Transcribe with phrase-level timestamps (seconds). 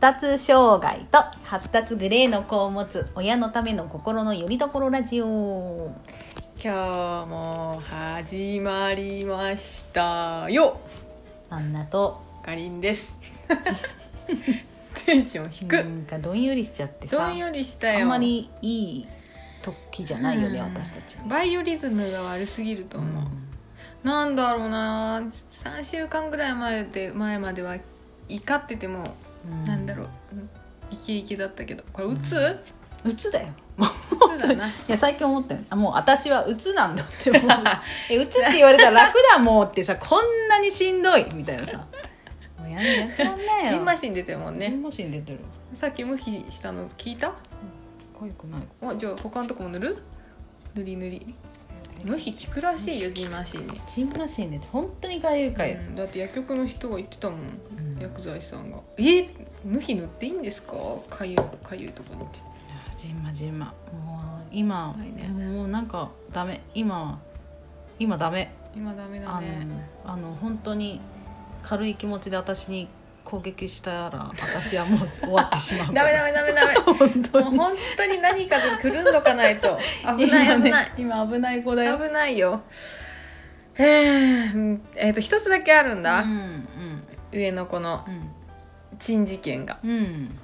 [0.00, 5.94] 達障害と発達グレーの子を持つ親のための心の拠り所ラジオ。
[6.56, 10.80] 今日も始まりましたよ。
[11.50, 12.22] アンナと。
[12.42, 13.14] かりんです。
[15.04, 17.18] テンション低くなんかどんよりしちゃってさ。
[17.18, 18.00] どんよりしたよ。
[18.00, 19.08] あんまりいい
[19.60, 20.64] 時じゃないよね、うん。
[20.64, 21.24] 私たちね。
[21.28, 25.20] バイオリズムが悪すぎると思う、なんだろうな。
[25.50, 27.76] 3週間ぐらい前で前までは
[28.30, 29.14] 怒ってても、
[29.48, 29.64] うん。
[29.64, 30.08] なんだろう。
[30.32, 30.48] うん。
[30.92, 31.84] イケイケだったけど。
[31.92, 32.58] これうつ、
[33.04, 33.48] うつだよ。
[33.78, 34.68] うつだな。
[34.68, 35.60] いや最近思ったよ。
[35.70, 37.42] あもう私はうつなんだって思う。
[38.10, 41.26] えうつって言われたら楽だもうってさこんなにしんどい。
[41.32, 41.86] みたいなさ。
[42.58, 43.70] もうやんやんやんなよ。
[43.70, 44.68] ジンマシン出てるもんね。
[44.68, 45.38] ジンマシン出てる。
[45.72, 47.28] さっき無比したの聞いた？
[47.28, 47.36] か
[48.24, 48.60] ゆくない。
[48.92, 49.98] あじゃあ他のとこも塗る？
[50.74, 51.34] 塗り塗り。
[52.04, 55.94] 無比効くらしいよジンマシンに、ジンマシンで本当にかゆいかゆい、うん。
[55.96, 59.28] だって薬局の人が言ってたもん、ん薬剤師さんが「え
[59.64, 60.74] 無比塗っていいんですか？
[61.08, 62.40] かゆいかゆいとこに」って。
[62.96, 63.72] ジンマジンマも
[64.42, 65.26] う今、はいね。
[65.28, 66.60] もうなんかダメ。
[66.74, 67.18] 今は
[67.98, 68.52] 今ダメ。
[68.76, 69.66] 今ダメだあね
[70.04, 71.00] のあの本当に
[71.62, 72.88] 軽い気持ちで私に
[73.24, 76.74] 攻撃したら私はもう終わってしまう ダメダメダメダメ。
[76.92, 77.56] 本当に。
[77.58, 79.78] 本当に何かでくるんどかないと。
[80.18, 80.92] 危ない危ない。
[80.98, 81.96] 今危ない子だよ。
[81.98, 82.62] 危ないよ。
[83.76, 86.59] えーうんえーと一つだけあるんだ、うん
[87.32, 88.30] 上の子のうん。
[88.98, 89.78] 珍事件が。
[89.82, 89.90] うん。
[89.90, 90.38] うん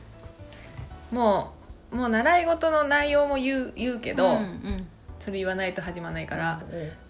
[1.13, 1.53] も
[1.93, 4.87] うもう習い事の内容も言う言うけど、うんうん。
[5.21, 6.61] それ言わないと始まらないから、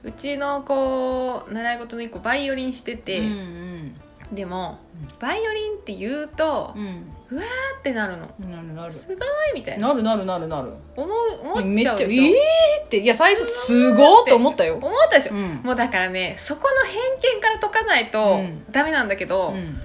[0.04, 0.08] う。
[0.08, 3.94] うちの子習い事の一個バイオリンしてて、ん
[4.32, 4.78] でも
[5.18, 7.44] バイオリンって言うと、うんうわー
[7.80, 8.28] ってなるの。
[8.40, 8.92] うんなるなる。
[8.92, 9.16] すごい
[9.54, 9.88] みたいな。
[9.88, 10.72] なるなるなるなる。
[10.96, 12.98] 思う思めっちゃうでしょ、ーって。
[12.98, 14.76] いや最初すごーって思ったよ。
[14.76, 15.60] 思ったでしょ、うん。
[15.64, 17.00] もうだからねそこの偏
[17.34, 18.64] 見から解かないとうん。
[18.70, 19.80] ダメなんだけど、うん。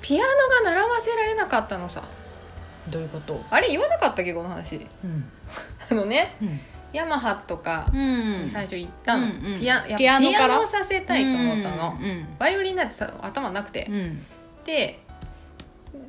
[0.00, 2.02] ピアノが習わせられなかったのさ。
[2.88, 3.42] どういうこと？
[3.50, 4.76] あれ言わなかったっけこの話。
[5.04, 5.30] うん。
[5.90, 6.60] あのねうん。
[6.92, 8.42] ヤマハとかうん。
[8.44, 9.60] に最初行ったの、うんうん。
[9.60, 10.46] ピアピアノから？
[10.48, 12.26] ピアノさせたいと思ったの、うん。
[12.38, 14.26] バイオリンなんてさ頭なくて、うん。
[14.64, 14.98] で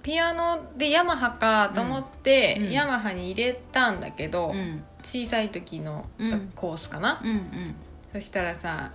[0.03, 2.71] ピアノでヤマハかと思って、うんうん。
[2.71, 4.83] ヤマハに入れたんだけど、うん。
[5.03, 7.29] 小さい時のうんコースかな、うん。
[7.29, 7.75] うん
[8.13, 8.91] そしたらさ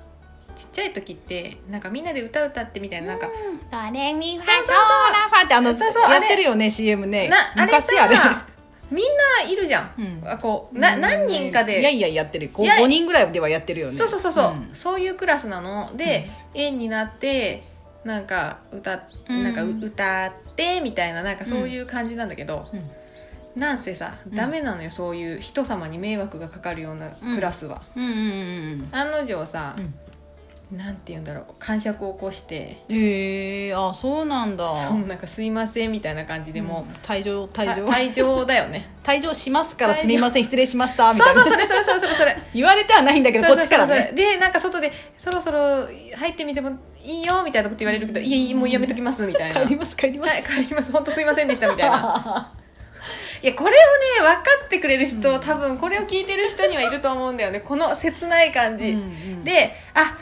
[0.55, 3.28] ちっちゃい時ってなんかみんなで歌歌ってみたいななんか、
[3.71, 7.28] ドレミファそうそうそうソラファってあのそうそうやってるよね CM ね。
[7.28, 8.17] なあれさ昔あれ。
[8.91, 9.06] みん
[9.44, 10.28] ないるじゃん、うん。
[10.28, 11.81] あこうな何人かで。
[11.81, 12.49] いやいややってる。
[12.50, 13.97] こういや5人ぐらいではやってるよね。
[13.97, 14.69] そうそうそうそう、ん。
[14.73, 15.93] そういうクラスなの。
[15.97, 17.65] で、円になって
[18.06, 19.43] なんか歌うん。
[19.43, 23.61] なんかう歌ってみたいななんかそういう感じなんだけど、うん。
[23.61, 24.34] なんせさん。
[24.34, 29.94] ダメなのよそういう人様に迷惑がかかるようなクラスは、案の定さう、ん
[30.72, 32.77] なんて言うんだろう感触を起こして。
[32.88, 34.69] へえあそうなんだ。
[34.75, 36.81] そんなんか「すいません」みたいな感じでも。
[36.88, 37.87] う、うん退場退場。
[37.87, 38.88] た退場だよね。
[39.05, 41.43] 退場しますからすみません失礼しましたみそうたいな。
[41.43, 44.16] そうそれそれそれそれそれ言われてはないんだけどそうこっちからそうそうそねう。
[44.16, 46.71] でなんか外で「そろそろ入ってみても
[47.05, 49.60] いいよ」みたいなこと言われるけど「いやもうやめときます」みたいな。
[49.62, 50.32] 帰ります帰ります。
[50.32, 50.91] はい、帰ります。
[50.91, 52.53] 本当すいませんでしたみたいな。
[53.43, 53.76] いや、これをね、
[54.21, 57.60] 分かってくれる人、多分これを聞いてる人にはいると思うんだよね。
[57.60, 58.91] この切ない感じ。
[58.91, 59.44] うんうん。
[59.44, 60.16] で、あ、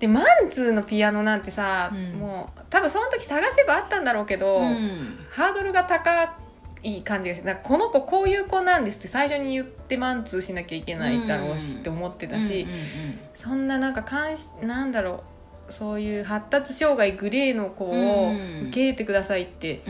[0.00, 2.12] で、マンツーのピアノなんてさ、うん。
[2.18, 5.18] もう、多分その時探せばあったんだろうけど、うん。
[5.30, 6.34] ハードルが高
[6.82, 15.22] い感じがして、この子こういう子なんですって最初に言ってマンツーしなきゃいけないだろうしって思ってたし、うんそんななんか監視なんだろ
[15.68, 17.94] うそういう発達障害グレーの子をう
[18.32, 19.82] ん受け入れてくださいって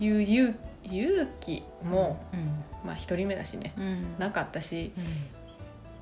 [0.00, 0.54] いう勇
[0.84, 4.14] 勇気も、うんまあ一人目だしねうん。
[4.18, 5.04] なかったしうん。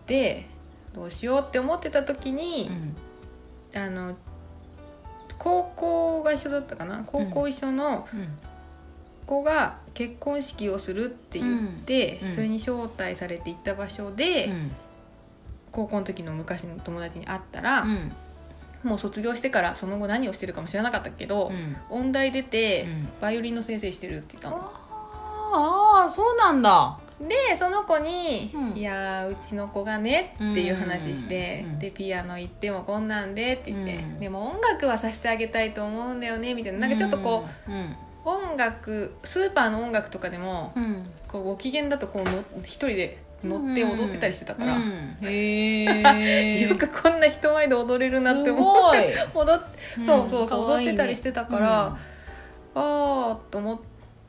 [0.07, 0.47] で
[0.95, 2.97] どうしようって思ってた時うに、ん
[3.75, 4.15] あの
[5.39, 7.05] 高校が一緒だったかな？
[7.07, 8.29] 高校一緒のうん。
[9.25, 12.27] 子が結婚式をするって言って、うん。
[12.29, 12.33] うん。
[12.35, 14.73] それに招待されて行った場所で、うん。
[15.71, 18.13] 高校の時の昔の友達に会ったら、うん。
[18.83, 21.77] もう卒業してからその後何をしてるかも知らなかったけど、うん。
[21.89, 23.09] 音大出て、うん。
[23.21, 24.57] バイオリンの先生してるって言ったの。
[25.55, 26.99] ああそうなんだ
[27.29, 28.77] でその子に「うん。
[28.77, 34.21] いやーうちの子がね」っていう話して、うんでピアノ行ってもこんなんでって言って、うん。
[34.21, 36.81] でも音楽はさせてあげたいと思うんだよねみたいな。
[36.81, 41.05] なんかちょっとこう、うん音楽スーパーの音楽とかでも、うん。
[41.29, 45.17] こうご機嫌だとこうの一人で乗って踊ってたりしてたから、うん。
[45.23, 48.99] へえ よくこんな人前で踊れるなってす思ごい。
[49.11, 49.61] って踊っ
[50.01, 51.97] そうそうそう、踊ってたりしてたから、あ
[52.75, 53.79] あと思っ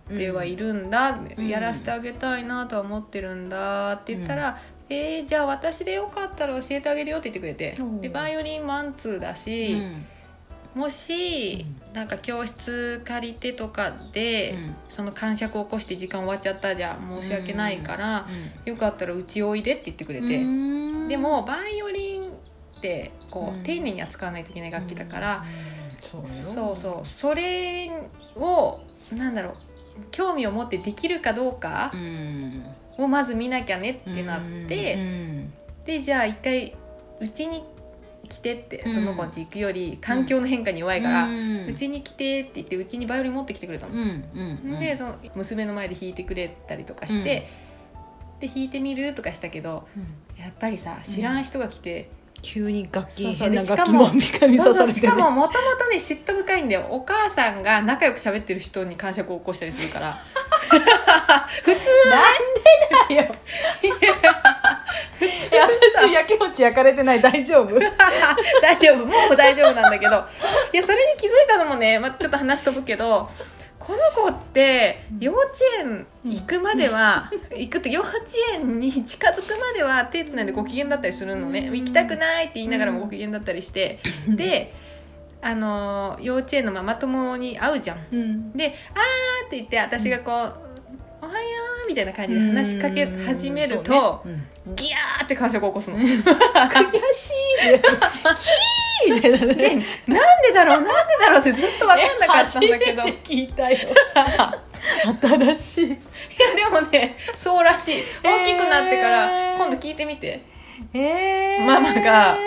[0.10, 1.48] てはいるんだ、うん。
[1.48, 4.60] やらせてあげたいなとは思ってるんだって言ったら、
[4.90, 8.02] えーじゃあ私でよかったら教えてあげるよって言ってくれて、うん。
[8.02, 10.06] でバイオリンマンツーだうし、ん。
[10.76, 14.76] もし、なんか教室借りてとかで、うん。
[14.90, 18.28] その感触を起こして時間終わっちゃったじゃん申し訳ないから、
[18.66, 20.40] よかったらうちおいでって言ってくれて、
[21.08, 22.30] でもバイオリンっ
[22.82, 23.64] てこう、うん。
[23.64, 25.44] 丁寧に扱わないといけない楽器だから、
[26.02, 26.28] そうよ。
[26.28, 27.06] そうそう。
[27.06, 27.90] それ
[28.36, 29.56] をなんだろう
[30.12, 32.64] 興味を持ってできるかどうかうん。
[32.98, 35.54] をまず見なきゃねってなって、うん。
[35.86, 36.76] でじゃあ一回
[37.20, 37.64] うちに
[38.28, 38.94] 来てってうん。
[38.94, 43.94] その子んち行くより環境の変化に弱いからうち、に来てって言ってうちにバイオリン持ってきてくれたの。
[44.80, 47.50] でその娘の前で弾いてくれたりとかして、
[48.40, 50.42] で弾いてみるとかしたけどうん。
[50.42, 52.10] やっぱりさ知らん人が来て、
[52.44, 54.94] 急に楽器変なでしかも楽器も見か見そうそうさされね。
[54.94, 60.14] してかももともとね嫉妬深いんだよお母さんが仲良く喋ってる人に感触を起こしたりするから。
[61.64, 61.78] 普通なん
[63.16, 63.36] でだよ。
[66.04, 67.22] 私やきもち焼かれてない。
[67.22, 67.80] 大丈夫？
[68.62, 69.06] 大丈夫。
[69.06, 70.24] もう大丈夫なんだけど。
[70.74, 73.30] いやそれに気づいたのもね、まあ、ちょっと話飛ぶけど
[73.86, 78.16] この子って幼稚園行くまでは、行くって幼稚
[78.54, 81.80] 園に近づくまでは手つないでご機嫌だったりするのね、うん。
[81.80, 84.74] 行きたくないって言いながらもご機嫌だったりして、で
[85.42, 87.98] あの幼稚園のママ友に会うじゃん。
[88.12, 88.54] うん。
[88.54, 90.70] で「あー」って言って私がこう「おはよう」
[91.88, 94.24] みたいな感じで話しかけ始めると、
[94.76, 95.98] ギャーって感触を起こすの。
[95.98, 96.20] うん悔しい。
[99.06, 99.86] キーみたいなねんで
[100.54, 100.90] だろうなんで
[101.20, 102.94] だろうってずっと分かんなかったんだけど。
[102.94, 102.96] い。
[102.96, 103.48] や初めて聞い。
[103.48, 103.78] たよ
[105.22, 105.88] 新しい。
[105.90, 105.96] で
[106.72, 108.04] もねそうらしい。
[108.24, 109.96] 大きくなってから、えー今度聞い。
[109.96, 110.44] てみて
[110.94, 112.38] えママが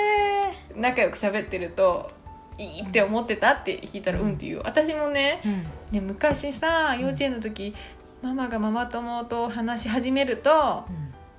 [0.75, 2.11] 仲良く喋ってると
[2.59, 2.81] い。
[2.81, 2.83] い。
[2.83, 4.03] って思ってたって聞い。
[4.03, 7.75] たらうんって言う私もねうんね昔さ幼稚園の時、
[8.27, 10.85] ママがママ友と話し始めると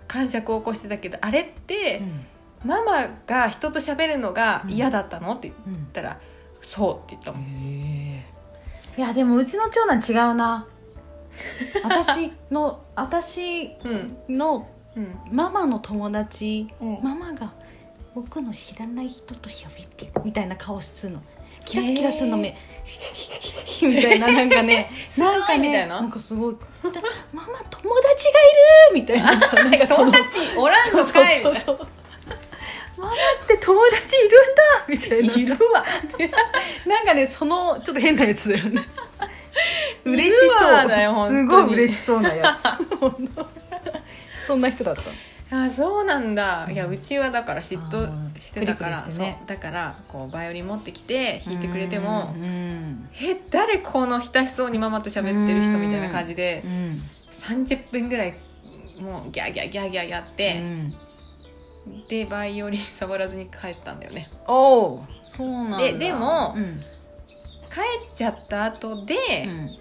[0.07, 2.01] 感触を起こしてたけどあれって、
[2.63, 6.17] ママが人と喋るのが嫌だったのって言ったら
[6.61, 8.23] 「そう」って言ったもん。
[8.97, 10.65] いやでもうちの長男違うな。
[11.83, 13.89] 私の私う
[14.33, 14.37] ん。
[14.37, 15.19] のうん。
[15.29, 16.99] ママの友達うん。
[17.03, 17.51] ママが
[18.15, 21.21] 僕の知らない人と喋ってるみたいな顔するの
[21.65, 22.55] キラッキラするの目、
[23.83, 26.01] みたいななんかね なんかねみたいな。
[26.01, 27.01] なんかすごいだ
[27.33, 28.43] ママ友達がい
[28.91, 29.39] るみたいな。
[29.39, 31.87] さなんか友達おらんのかいそうそうそう
[32.97, 33.15] ママっ
[33.47, 35.33] て友達いるんだみたいな。
[35.33, 35.85] いるわ。
[36.87, 38.87] なんかねそのちょっと変なやつだよね。
[40.05, 40.73] 嬉しそう。
[40.73, 41.67] わだよ本当に。
[41.67, 44.47] すごい嬉しそうなやつ。
[44.47, 45.01] そんな人だった
[45.49, 46.67] あそうなんだ。
[46.69, 48.39] いやうちはだから嫉あ妬ー。
[48.39, 49.41] してたからね。
[49.47, 57.01] だからこうバイオリン持ってきて弾いてくれてもうん「え誰この親しそうにママと喋ってる人」みたいな感じでうん。
[57.31, 58.33] 30分ぐらい
[58.99, 60.93] もうギャーギャーギャーギャーやって、うん。
[62.09, 64.29] でバイオリン触らずに帰ったんだよね。
[64.47, 65.77] おおそうなんだ。
[65.79, 66.79] ででもうん。
[67.69, 69.15] 帰っちゃった後で、
[69.45, 69.77] うん。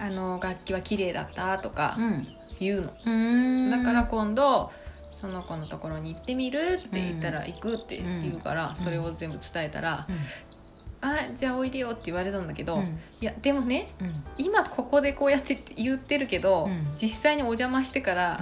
[0.00, 2.28] あの楽器は綺麗だったとかうん
[2.64, 3.70] 言うの、うん。
[3.70, 4.70] だから今度
[5.12, 8.76] その子のところに行ってみるって言ったら行くって言うから、ん。
[8.76, 10.16] それを全部伝えたらうん
[11.06, 12.82] 「あじゃあおいでよ」って言われたんだけど、うん。
[12.82, 12.88] い
[13.20, 14.24] やでもねうん。
[14.38, 16.94] 今ここでこうやって言ってるけど、うん。
[17.00, 18.40] 実際にお邪魔してから、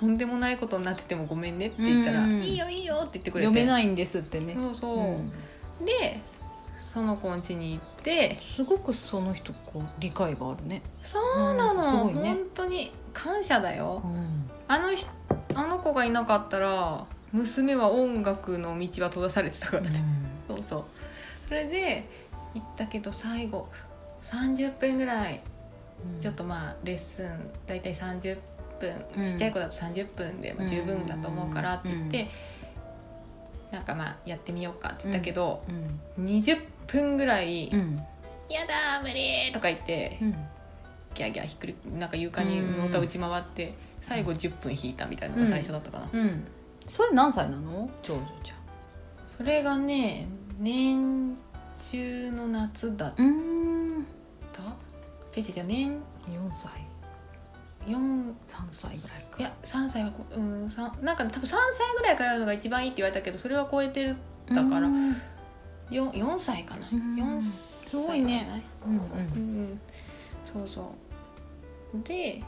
[0.00, 2.42] とんでもないことになっててもごめんねって言ったら「うん。
[2.42, 3.48] いいよいいよ」って言ってくれて。
[3.48, 4.54] 読めないんですってね。
[4.54, 5.32] そうそう、うん。
[5.84, 6.20] で
[6.84, 10.82] その子ん家に行ってすごくその人こう理解があるね。
[11.02, 11.82] そうなの、うん。
[11.82, 12.30] すごいね。
[12.30, 14.48] 本当に感謝だよ、うん。
[14.68, 15.10] あの人
[15.54, 19.90] あの子がいなかったら娘は音楽の道は閉ざされてたからね、
[20.46, 20.84] そうそう。
[21.48, 22.08] それで
[22.54, 23.68] 行ったけど最後
[24.22, 25.40] 30分ぐらい
[26.22, 28.38] ちょっとまあレッスン大体30
[28.78, 29.26] 分、うん。
[29.26, 32.28] ちっちゃい子だと30分でも十分だと思うからって言って、
[33.72, 35.64] なんかまあやってみようかって言ったけど、
[36.16, 36.24] うん。
[36.24, 37.96] 20分ぐらい「うん
[38.48, 40.36] やだー無理!」とか言って、うん
[41.18, 46.44] ギャーギャーひっくりなんか床にのた打ち回って、最後10分弾いたみたいなのが最初だったかな、うん。
[46.86, 47.90] それ何歳なの？
[48.02, 48.54] 長女ちゃ
[49.26, 51.36] それがね年
[51.90, 53.22] 中の夏だった。
[53.22, 54.06] んうん。
[55.36, 55.98] 違う違う年4
[56.52, 56.70] 歳。
[57.86, 57.96] 4
[58.48, 59.38] 3歳ぐらいか。
[59.38, 60.68] いや3歳はこうん
[61.02, 61.56] なんか多分3歳
[61.96, 64.16] ぐらい通うのが一番いいって言われたけどそれは超えてる
[64.48, 65.12] だからうん。
[65.90, 66.88] 4, 4歳かな。
[66.92, 67.14] うん。
[67.16, 68.62] 4す歳ごいね。
[68.84, 69.80] うんううんん。
[70.44, 70.84] そうそう
[71.94, 72.42] で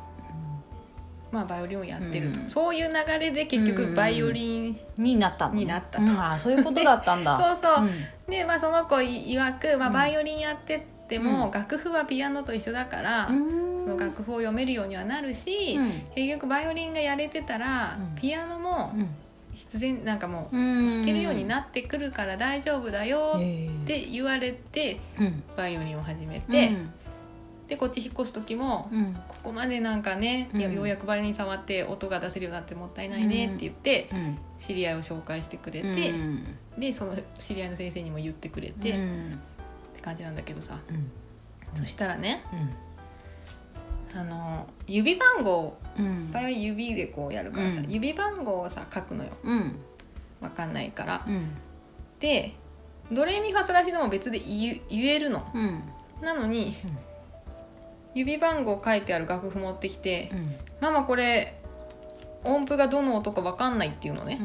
[1.33, 6.05] まあバイオリンをやってると、うんそういう流れで結局バイオリン、になったになったと。
[6.05, 6.19] うん。
[6.19, 7.37] ああそういうことだったんだ。
[7.39, 7.91] そうそう、ん。
[8.29, 9.95] で、まあ、その子いわく、まあ、うん。
[9.95, 11.53] バイオリンやってっても、うん。
[11.53, 13.85] 楽譜はピアノと一緒だから、うん。
[13.85, 15.91] その楽譜を読めるようにはなるし、うん。
[16.15, 18.21] 結局バイオリンがやれてたら、うん。
[18.21, 19.09] ピアノもうん。
[19.55, 20.87] 必然なんかもううん。
[20.87, 25.43] 弾けるようになってくるから大丈夫だよっへて言われてうん。
[25.57, 26.73] バイオリンを始めでて、
[27.71, 29.15] でこっち引っ越す時も、うん。
[29.29, 34.39] ここまでなんかね、ようやくバイオリン触って音が出せるようになってもったいないねって言って、うん。
[34.59, 36.45] 知り合いを紹介してくれて、うん。
[36.77, 39.41] でその知り合いの先生にも言ってくれて、っうん。
[39.95, 41.13] て感じなんだけどさ、うん。
[41.77, 42.43] そしたらね
[44.13, 44.21] うん。
[44.21, 46.33] あの指番号うん。
[46.33, 47.89] バイオリン指でこうやるからさ、うん。
[47.89, 49.31] 指番号をさ書くのよ。
[49.45, 49.77] うん。
[50.41, 51.25] 分かんないから。
[51.25, 51.51] うん。
[52.19, 52.53] で
[53.13, 55.49] ドレミファソラシドも別で言えるの。
[55.55, 55.83] うん。
[56.21, 57.10] なのに、うん
[58.15, 61.55] 指番号書いてある楽譜持ってきてうん「ママこれ
[62.45, 64.41] 音符がどの音か分かんない」っていうのね、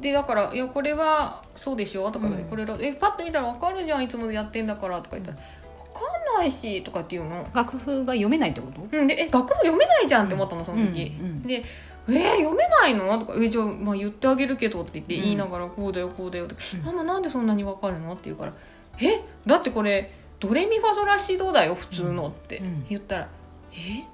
[0.00, 2.48] でだから「いやこれはそうでしょ」とか言って、うん。
[2.50, 5.38] これだえパッと見たら分かるじゃんいつもやってんだから」とか言ったら
[5.78, 7.46] 「分かんないし」とかって言うの。
[7.54, 8.80] 楽譜が読めないってこと？
[8.98, 11.26] うん、でえ楽譜読めないじゃんって思ったのその時、うん。
[11.26, 11.42] うん。
[11.42, 11.62] で
[12.08, 15.22] 「えー、読めないの?」とか「えじゃあ、まあ、言ってあげるけど」って言ってうん。
[15.22, 16.82] 言いながら「こうだよこうだよ」とかうん。
[16.82, 18.52] ママなんでそんなに分かるの?」って言うから
[19.00, 20.10] 「えだってこれ
[20.46, 22.86] ドレミファソラシドだよ普通の」ってうん。
[22.88, 23.28] 言ったら
[23.72, 24.04] 「え？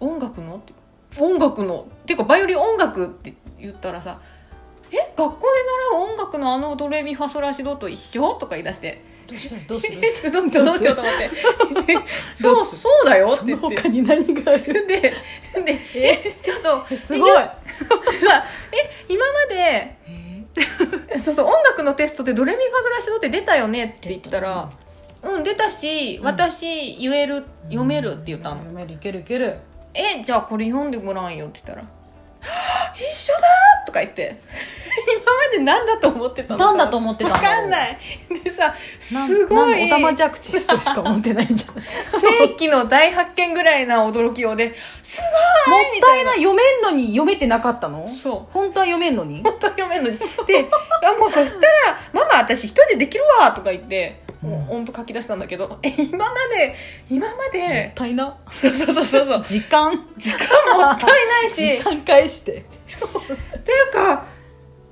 [0.00, 0.72] 音楽の?」って
[1.18, 1.86] 音楽の？
[2.02, 4.20] っていうかバイオリン音楽って言ったらさ
[4.92, 4.96] 「え？
[5.16, 5.36] 学校で
[5.92, 9.04] 習う音楽のあのドレミファソラシドと一緒?」とか言い出して。
[9.28, 9.68] どうした？
[9.68, 10.64] どう した「どうしよう？
[10.64, 11.94] どうしよう」と思って
[12.34, 13.36] 「そうそうだよ」って。
[13.40, 14.86] そ言っての他に何がある？
[14.86, 15.12] でで
[15.96, 16.34] え？
[16.40, 17.34] ちょっとすごい。
[17.34, 17.52] さ
[18.72, 19.04] え？
[19.08, 19.98] 今まで
[21.18, 24.70] そうそう音楽のテストでドレミファソラシドって出たよねって言ったら
[25.22, 28.56] 「うん出たし私言える読める」って言ったの。
[28.56, 29.58] 読めるいけるいける
[29.94, 31.88] 「えじゃあこれ読んでごらんよ」って言ったら「は
[32.92, 33.40] あ一緒だ!」
[33.86, 34.36] とか言って。
[34.98, 37.36] 今まで何だと思ってたの何だと思ってたの？
[37.36, 37.98] 分かんない。
[38.42, 39.84] でさすごい。
[39.86, 41.84] おたまじゃくちとしか思ってないんじゃない？
[42.48, 45.22] 世紀の大発見ぐらいな驚きようです
[45.68, 46.30] もごいみたいな。
[46.32, 48.08] ったいない読めんのに読めてなかったの？
[48.08, 48.52] そう。
[48.52, 49.40] 本当は読めんのに？
[49.44, 50.18] 本当に読めんのに。
[50.18, 50.24] で
[51.04, 55.78] あもうそしたら「ママ私一人でできるわ」とか言って、もう音符書き出したんだけど。
[55.82, 56.74] え今まで
[57.08, 58.36] 今まもっで、たいな。
[58.52, 59.26] そうそうそうそう。
[59.26, 59.92] そう時間。
[60.16, 61.78] 時間もったいないし。
[61.78, 62.52] 時間返して。
[62.52, 64.24] っていうか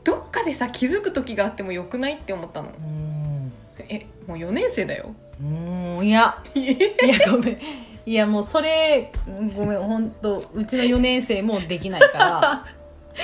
[0.05, 2.69] どっかでさ気づく時があってもよくないって思ったの。
[2.69, 3.53] うん。
[3.89, 5.15] えもう4年生だよ。
[5.41, 6.39] うんいや。
[6.55, 6.69] い
[7.09, 7.59] やごめん。
[8.07, 9.11] いやもうそれ
[9.57, 12.67] ごめん本当うちの4年生もできないから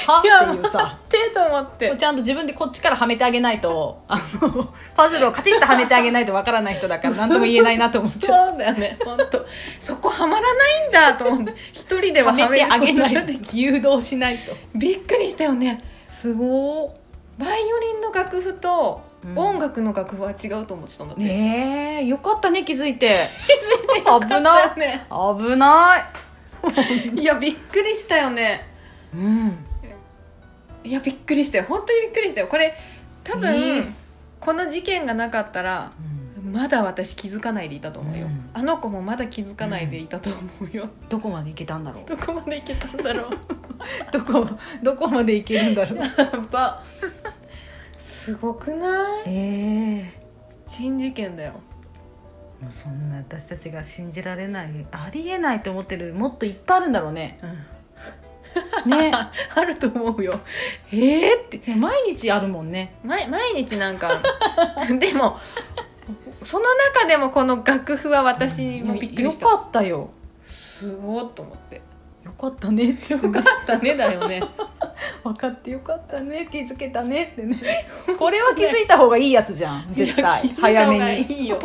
[0.07, 0.19] は？
[0.19, 0.99] っていうさ。
[1.07, 1.97] ってと思って。
[1.97, 4.03] ちゃんと自分でこっちからはめてあげないと。
[4.09, 8.51] あのパズルをカチッとはめてあげないとわからない人だから何とも言えないなと思っちゃう。
[8.51, 9.47] そうだよね本当。
[9.81, 11.55] そこはまらないんだと思って。
[11.73, 16.93] 一人でははめてあげない誘導しないとびっくりしたよねすごー。
[17.39, 19.39] バイオリンの楽譜とうん。
[19.39, 23.09] 音楽の楽譜は違うと思ってたんだって、ねえよかったね気づいて。
[24.21, 24.79] 危だよない。
[24.79, 26.11] ね危な
[27.17, 27.21] い。
[27.21, 28.69] いやびっくりしたよね。
[29.15, 29.65] うん
[30.85, 31.65] いやびっくりしたよ。
[31.65, 32.49] 本当にびっくりしたよ。
[32.49, 32.75] これ
[33.25, 33.95] 多分、うん。
[34.41, 35.93] この事件がなかったら
[36.43, 38.51] まだ私気づかないでいたと思うよ、うん。
[38.53, 40.41] あの子もまだ気づかないでいたと思
[40.73, 42.05] うよ、どこまでいけたんだろう。
[42.05, 43.31] どこまでいけたんだろう。
[44.13, 44.49] どこ
[44.83, 45.99] どこまでいけるんだろう。
[45.99, 46.11] や
[46.51, 46.83] ば。
[47.97, 49.29] すごくない？
[49.29, 50.23] ええ。
[50.67, 51.53] 珍事件だよ。
[52.61, 57.37] もうそんな私たちが信じられないありえないと思ってるもっといっぱいあるんだろうね
[58.87, 59.13] ね。
[59.55, 60.41] あると思うよ。
[60.93, 61.59] ええって。
[61.59, 62.95] ね毎日あるもんね。
[63.05, 64.21] 毎毎日なんか。
[64.99, 65.39] でも
[66.45, 70.11] その中でもこの楽譜は私もびっくりした、よかったよ。
[70.43, 71.81] すごっと思って。
[72.25, 73.13] よかったねって。
[73.15, 74.43] よかったねだよね。
[75.25, 76.49] 分かってよかったね。
[76.51, 77.59] 気づけたねってね。
[78.19, 79.93] これは気づいた方がいいやつじゃん。
[79.93, 80.49] 絶対。
[80.61, 81.59] 早めにいいよ。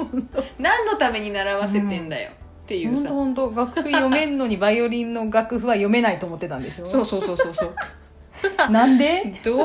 [0.60, 2.32] 何のために習わせてんだよ、
[2.68, 3.10] っていうさ。
[3.10, 6.86] 本当本当楽譜読めんのにバイオリンの楽譜は読めないと思ってたんでしょ？
[6.86, 7.76] そうそうそうそうそう。
[8.70, 9.40] なんで？
[9.44, 9.64] どうや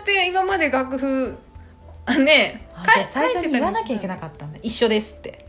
[0.00, 1.36] って今まで楽譜
[2.04, 4.58] あねあかじゃあ最初に言わなきゃいけななかったんだ。
[4.60, 5.46] 一緒ですって。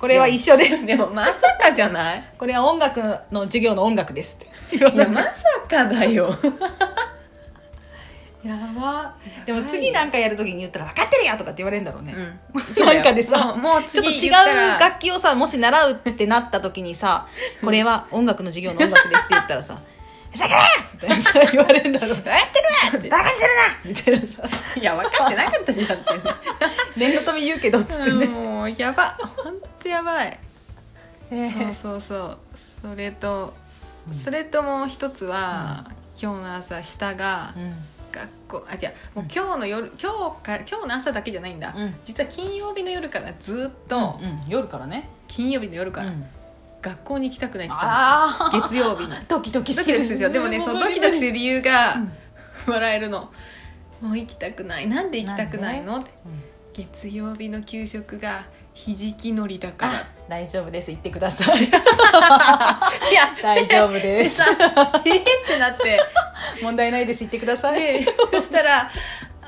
[0.00, 0.86] これは一緒です。
[0.86, 2.24] でもまさかじゃない？
[2.38, 4.38] これは音楽の授業の音楽です
[4.70, 4.76] って。
[4.76, 5.32] いやまさ
[5.68, 6.34] かだよ
[8.44, 9.14] やば。
[9.44, 12.40] でも次なんかやるときに言ったら「分かってるよ!」とかって言われるんだろうね、うん。
[12.86, 14.32] なんかでさもうちょっと違う
[14.78, 17.26] 楽器をさもし習うってなった時にさ
[17.62, 19.78] 「これは音楽の授業の音楽です」って言ったらさ
[20.34, 20.54] 「さか!」
[20.94, 22.10] みたいなさ言われるんだろう。
[22.10, 22.32] やってる
[22.92, 23.08] わって。
[23.08, 24.58] バカにするなみたいなさ。
[24.80, 26.12] いや分かってなかったじゃんって。
[26.96, 28.26] 念のため言うけどっつってね。
[28.26, 29.16] もうやば。
[29.36, 30.38] 本当やばい。
[31.30, 32.38] えそうそうそう。
[32.82, 33.54] それと、
[34.12, 35.84] それともう一つは、
[36.20, 37.74] 今日の朝下がうん
[38.12, 38.66] 学校。
[38.70, 41.94] あじゃあもう今日の夜今日か今日の朝だけじゃないんだ、うん。
[42.04, 44.40] 実は金曜日の夜からずっと、うんうん。
[44.48, 45.08] 夜からね。
[45.26, 46.24] 金曜日の夜から、うん。
[46.80, 47.86] 学校に行きたくないしてた。
[47.86, 49.12] のああ月曜日に。
[49.28, 49.98] ドキドキする。
[49.98, 50.30] ですよ。
[50.30, 52.12] でもねそのドキドキする理由が、うん。
[52.72, 53.30] 笑えるの。
[54.00, 54.86] もう行きたくない。
[54.86, 55.98] なんで行きたくないの？
[55.98, 56.10] って。
[56.26, 56.42] うん
[56.74, 59.92] 月曜日の給食がひじきのりだから。
[59.94, 60.90] あ大丈夫です。
[60.90, 61.64] 言ってください。
[61.64, 64.36] いや 大丈夫でです。
[64.36, 64.60] さえー
[65.00, 65.02] っ
[65.46, 66.00] てなって。
[66.62, 67.20] 問題ないです。
[67.20, 67.80] 言ってください。
[67.80, 68.90] でそしたら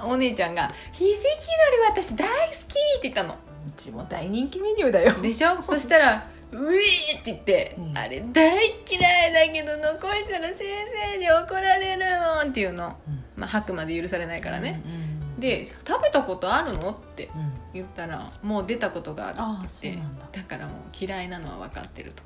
[0.03, 2.57] お姉ちゃんが「ひじきのり私大好き!」
[2.99, 3.35] って言ったの。
[3.35, 3.37] う
[3.77, 5.13] ちも大人気メニューだよ。
[5.21, 5.63] でしょ？
[5.63, 7.99] そしたら「うえー!」って言って、うん。
[7.99, 8.57] あれ大
[8.91, 10.57] 嫌いだけど残したら先
[11.13, 13.25] 生に怒られるもん」っていうの、うん。
[13.37, 17.53] まあ吐くまで許されないからね、うんで「食べたことあるの?」ってうん。
[17.73, 19.93] 言ったら「もう出たことがある」って。
[19.93, 19.99] だ。
[20.33, 22.23] だからもう嫌いなのは分かってると。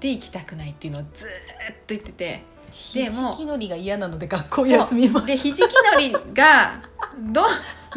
[0.00, 1.30] で行きたくないっていうのをずーっ
[1.76, 2.42] と言ってて。
[2.70, 5.26] ひでもじきのりが嫌なので学校休みます。
[5.26, 6.82] でひじきのりが
[7.32, 7.42] ど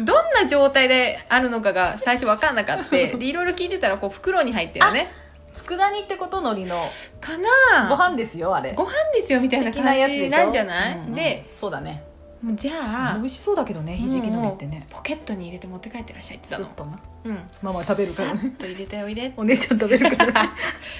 [0.04, 2.90] どんな状態であるのかが最初分かんなかった。
[2.94, 5.12] でいろいろ聞いてたらこう袋に入ってるね。
[5.52, 6.76] 佃煮ってことのりの
[7.20, 8.72] かなご飯ですよあれ。
[8.72, 11.14] ご飯ですよみたいな感じなんじゃない、うんうん。
[11.14, 12.04] でそうだね
[12.42, 14.86] もうじゃあ美味しそうだけどねひじきのりってね。
[14.90, 16.68] ポケットに入れて持って帰ってらっしゃいって言っの。
[16.68, 17.00] スッとな。
[17.24, 17.34] うん。
[17.62, 18.40] ママ食べるからね。
[18.40, 20.32] さっと入れておいでお姉ちゃん食べるから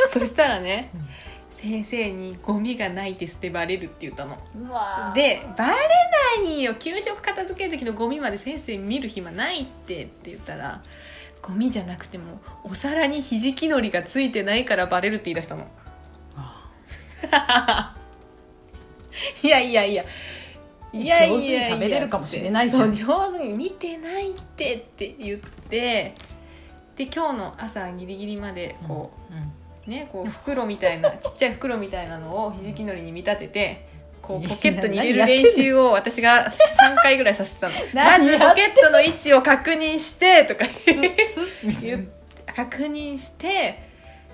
[0.08, 1.08] そしたらね、うん。
[1.50, 4.36] 先生にゴミがないですってバレるって言ったの。
[4.56, 5.72] うわでバレ
[6.42, 6.74] ないよ。
[6.74, 10.82] 給食片付ける時のゴミまで先生見る暇ないってって言ったら
[11.40, 15.68] ゴミじゃなくてもお皿にひじきのりがついてないからバレるって言い出したの。
[19.42, 20.06] いやいやいやいや
[20.92, 26.14] いやいや上手に食べれるかもしれないじゃん上手に見てないってって言って
[26.96, 33.88] で今日の朝ギリギリまでこう、うんね、こう袋みたいな ちっちゃい袋みたいなのをひじきのりに見立てて
[34.20, 37.74] こうポケットに入れる練習を私が3回ぐらいさせてたの？
[37.94, 40.66] ま何ずポケットの位置を確認してとか
[42.54, 43.82] 確認して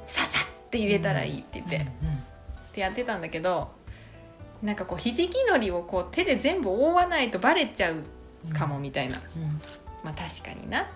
[0.07, 1.81] ささって入れたらいいって言って、っ
[2.73, 3.71] てやってたんだけど
[4.65, 7.97] なんかこうひじきのりをこう手で全部覆わないとバレちゃう
[8.53, 9.43] かもみたいな、うん。
[9.43, 9.61] うん。
[10.03, 10.87] まあ確かにな、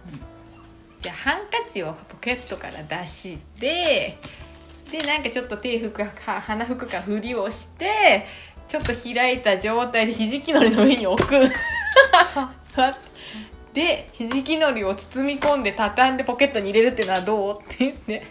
[0.98, 4.16] じゃあハンカチをポケットから出して
[4.90, 8.26] でなんかちょっと手拭くか鼻拭くかふりをして
[8.66, 11.34] ちょっと開いた状態でひじきのりの上に置く。
[13.74, 17.60] でひじきのりを包み込んで畳んでポケットに入れるっていうのはどう？
[17.62, 18.26] って言って。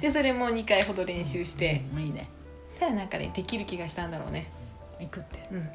[0.00, 2.00] でそれも2回ほど練習して、うん。
[2.02, 2.28] いいね。
[2.28, 2.33] そ
[2.84, 4.46] したらなんかねできる気がしたんだろうね。
[5.00, 5.38] 行くって。
[5.50, 5.68] うん。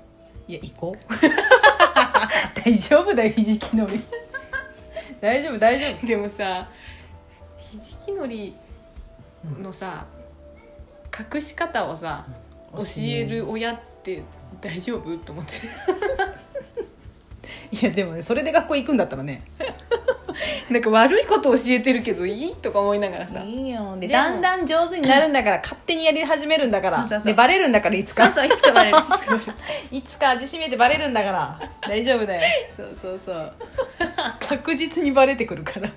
[0.47, 1.03] いや行こう。
[2.63, 3.99] 大丈夫だよひじきのり。
[5.19, 6.05] 大丈夫大丈夫。
[6.05, 6.67] でもさ
[7.57, 8.55] ひじきのり
[9.59, 10.05] のさ
[11.33, 12.25] 隠し方をさ
[12.73, 14.21] 教える親って
[14.61, 15.17] 大丈夫？
[15.17, 15.51] と思って
[17.71, 19.43] いやでもねそれで学校行くんだったらね
[20.69, 23.41] なんか悪いこと教えてるけどいいとか思いながらさ。
[23.41, 23.97] いいよ。
[23.99, 27.25] でだんだん上手になるんだから勝手にやり始めるんだからそうそうそう。
[27.25, 28.25] でバレるんだからいつか。
[28.27, 29.43] そうそういつかバレるいつかバレる。
[29.91, 32.41] いつか味しめてバレるんだから大丈夫だよ。
[32.77, 33.53] そうそうそう。
[34.47, 35.91] 確実にバレてくるから。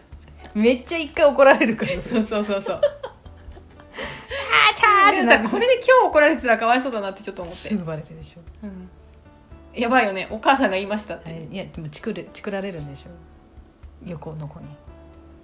[0.55, 1.93] めっちゃ一回怒られるから。
[2.03, 2.81] そうそうそうそう。
[5.05, 7.61] あでもさこれで今日怒られてたらかわいそうだなってちょっと思って。
[7.61, 8.89] す、ぐバレてるでしょ、うん、
[9.75, 10.29] やばいよね。
[10.31, 13.11] お母さんが言いましたって、はい、いやでもチクるチクられるんでしょ
[14.05, 14.67] 横の子に。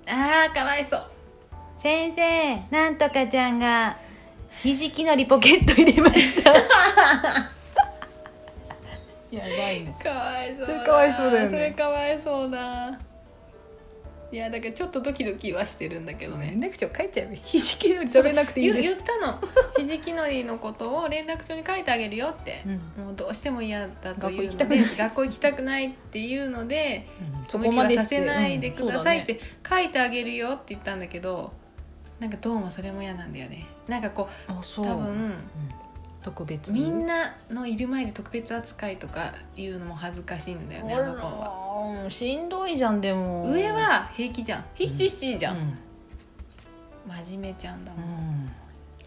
[0.06, 1.04] あーかわいそう。
[1.80, 3.96] 先生なんとかちゃんが
[4.50, 6.52] ひじきのりポケット入れました。
[9.30, 9.94] やばいね。
[10.02, 11.48] かわいそうだそれかわいそうだよね。
[11.48, 12.98] それかわいそうだ
[14.30, 16.50] いやだからちょっとドキドキはしてるんだけどね。
[16.50, 19.40] 連絡帳書いちゃえばひじきのり食べなくていいです言言ったの。
[19.78, 23.04] ひじきのりのことを連絡帳に書いてあげるよって、うん。
[23.06, 24.96] もうどうしても嫌だというので学校行きたくない。
[24.96, 27.06] 学校行きたくないっていうので
[27.48, 31.52] そ無理はさせないでうんくださいって書いてあげるよって言ったんだけど
[32.20, 33.66] なんかどうもそれも嫌なんだよね。
[33.86, 34.52] なんかこう。
[34.52, 35.34] 多分うん
[36.22, 41.50] 特別みんなのいる前で特別扱いとかいうのも恥ずかしいんだよねあの子は。
[42.04, 43.50] はしんどいじゃんでも。
[43.50, 44.64] 上は平気じゃん。
[44.74, 45.78] ひっしっしじゃん、うん。
[47.22, 48.50] 真面目ちゃんだもん、うん。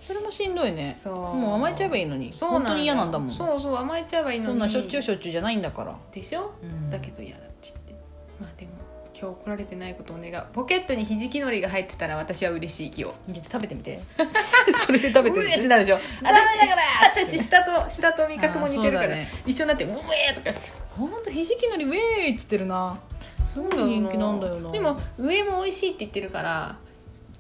[0.08, 0.98] それもしんどいね。
[0.98, 1.14] そう。
[1.36, 2.32] もう甘えちゃえばいいのに。
[2.32, 3.30] そう本当に嫌なんだもん。
[3.30, 4.52] そうそう甘えちゃえばいいのに。
[4.54, 6.90] そんなしょっちゅうしょっちゅうじゃないんだから、でしょ、うん。
[6.90, 7.94] だけど嫌だって言って。
[8.40, 8.72] まあでも
[9.22, 10.46] 今日怒られてないことを願う。
[10.52, 14.02] ポケットにひじきのりが入ってたら私は嬉しい今日じゃあ食べてみて。
[14.84, 16.00] それで食べてみうえっててなるでしょ。
[16.24, 16.82] ダメだから。
[17.24, 19.30] 私下と下と味覚も似てるから、ね。
[19.46, 19.90] 一緒になって「う
[20.32, 20.58] え!」とか。
[20.98, 21.98] ほんとひじきのりウェー
[22.32, 23.00] イっつってるな。
[23.54, 24.72] そう人気なんだよな。
[24.72, 26.78] でも上も美味しいって言ってるから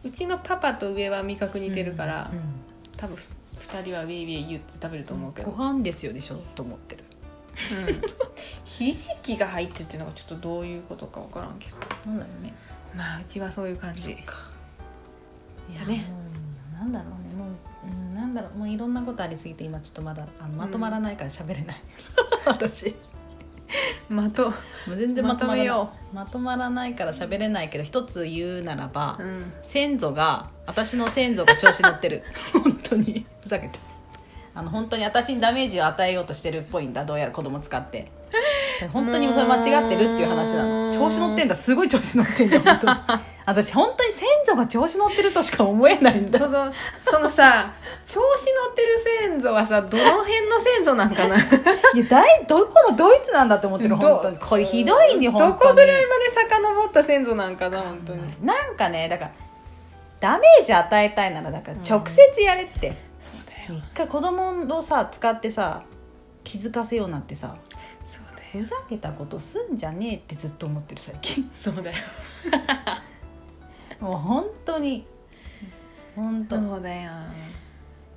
[0.04, 2.62] うちのパパと上は味覚似てるから、うん
[2.98, 7.04] 多分ふ2人はウェイウェイ言って食べると思うけど、ご飯ですよでしょと思ってる。
[7.04, 7.11] うん
[8.64, 11.78] ひじきが入ってるっていうのがちょっとどういうことか分からんけど。
[12.06, 12.54] なんだろうね。
[12.96, 14.12] まあうちはそういう感じ。
[14.12, 14.16] い
[15.76, 15.82] や。
[15.82, 17.36] だねもうなんだろうね。
[17.36, 17.48] もう、
[17.92, 18.58] うん、なんだろう。
[18.58, 21.78] もういろんなことありすぎて今ちょっとまだあのまとまらないから喋れない、
[22.46, 22.96] 私。
[24.10, 24.56] まとも
[24.92, 25.68] う全然まとまらない。
[25.68, 29.54] まとめよまとまらないから喋れないけど一つ言うならば、うん。
[29.64, 32.24] 先祖が私の先祖が調子乗ってる。
[32.54, 33.26] 本当に。
[33.42, 33.80] ふざけて
[34.54, 38.12] あの本当に私にダメージを与えようとしてるっぽいんだどうやら子供使って。
[38.92, 43.00] 本当にそれ間違ってるっていう話なの調子乗ってんだすごい調子乗ってんだ本当に。
[43.46, 46.40] 私本当に先祖が調子乗ってるとしか思えないんだ。
[46.40, 47.72] そのそのさ
[48.08, 51.36] 調子乗ってる先祖はさどの辺の先祖なんかな？
[51.38, 54.38] いや大どこのドイツなんだと思ってるど本当に。
[54.38, 55.52] これひどいね本当に。
[55.52, 58.22] どこぐらいまで遡った先祖なんかな本当に。
[58.46, 59.32] なんかねだから
[60.20, 62.96] ダメージ与えたいならだから直接やれって、そうだ
[63.66, 63.76] よ。
[63.76, 65.84] 一回子供をさ使ってさ
[66.44, 67.56] 気づかせようなんてさ
[68.06, 71.50] そうだふざけたことすんじゃねえってずっと思ってる最近。
[71.54, 71.98] そうだよ。
[74.00, 75.06] もう本当に。
[76.16, 76.58] 本当。
[76.58, 77.12] そうだよ。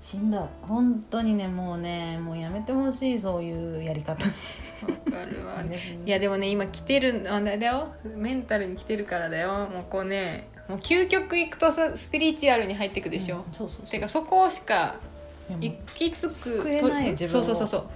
[0.00, 4.26] しんどい本当にねもうねもうやめてほしいそういうやり方。
[4.26, 4.30] わ
[5.10, 5.62] かるわ。
[6.04, 7.94] いやでもね今来てるあれだよ。
[8.04, 9.68] メンタルに来てるからだよ。
[9.72, 13.90] もうこうねもう究極いくとさスピリチュアルに入ってくでしょ、うんそうそうそう。
[13.90, 14.96] てかそこしか
[15.60, 17.42] 行き着く救えない自分を。
[17.44, 17.86] そうそうそう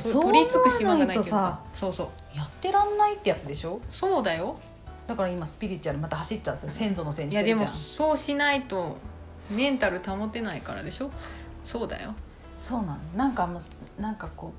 [0.00, 0.22] そう。
[0.22, 2.04] 取り付く島がないけどそうそ
[2.34, 3.80] うやってらんないってやつでしょ？
[3.90, 4.56] そうだよ。
[5.06, 8.96] だから今スピリチュアルまた走っちゃって先祖のせいにいやでもしてるじゃんそうしないと
[9.54, 11.10] メンタル保てないからでしょ？
[11.62, 12.14] そうだよ。
[12.58, 12.98] そうなの。
[13.16, 13.48] なんか
[13.98, 14.52] なんかこ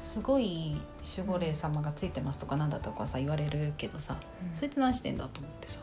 [0.00, 0.80] うすごい
[1.18, 4.56] 守護霊様がついてますとかなんだとかさ言われるけどさ、うん。
[4.56, 5.80] そいつ何してんだと思ってさ。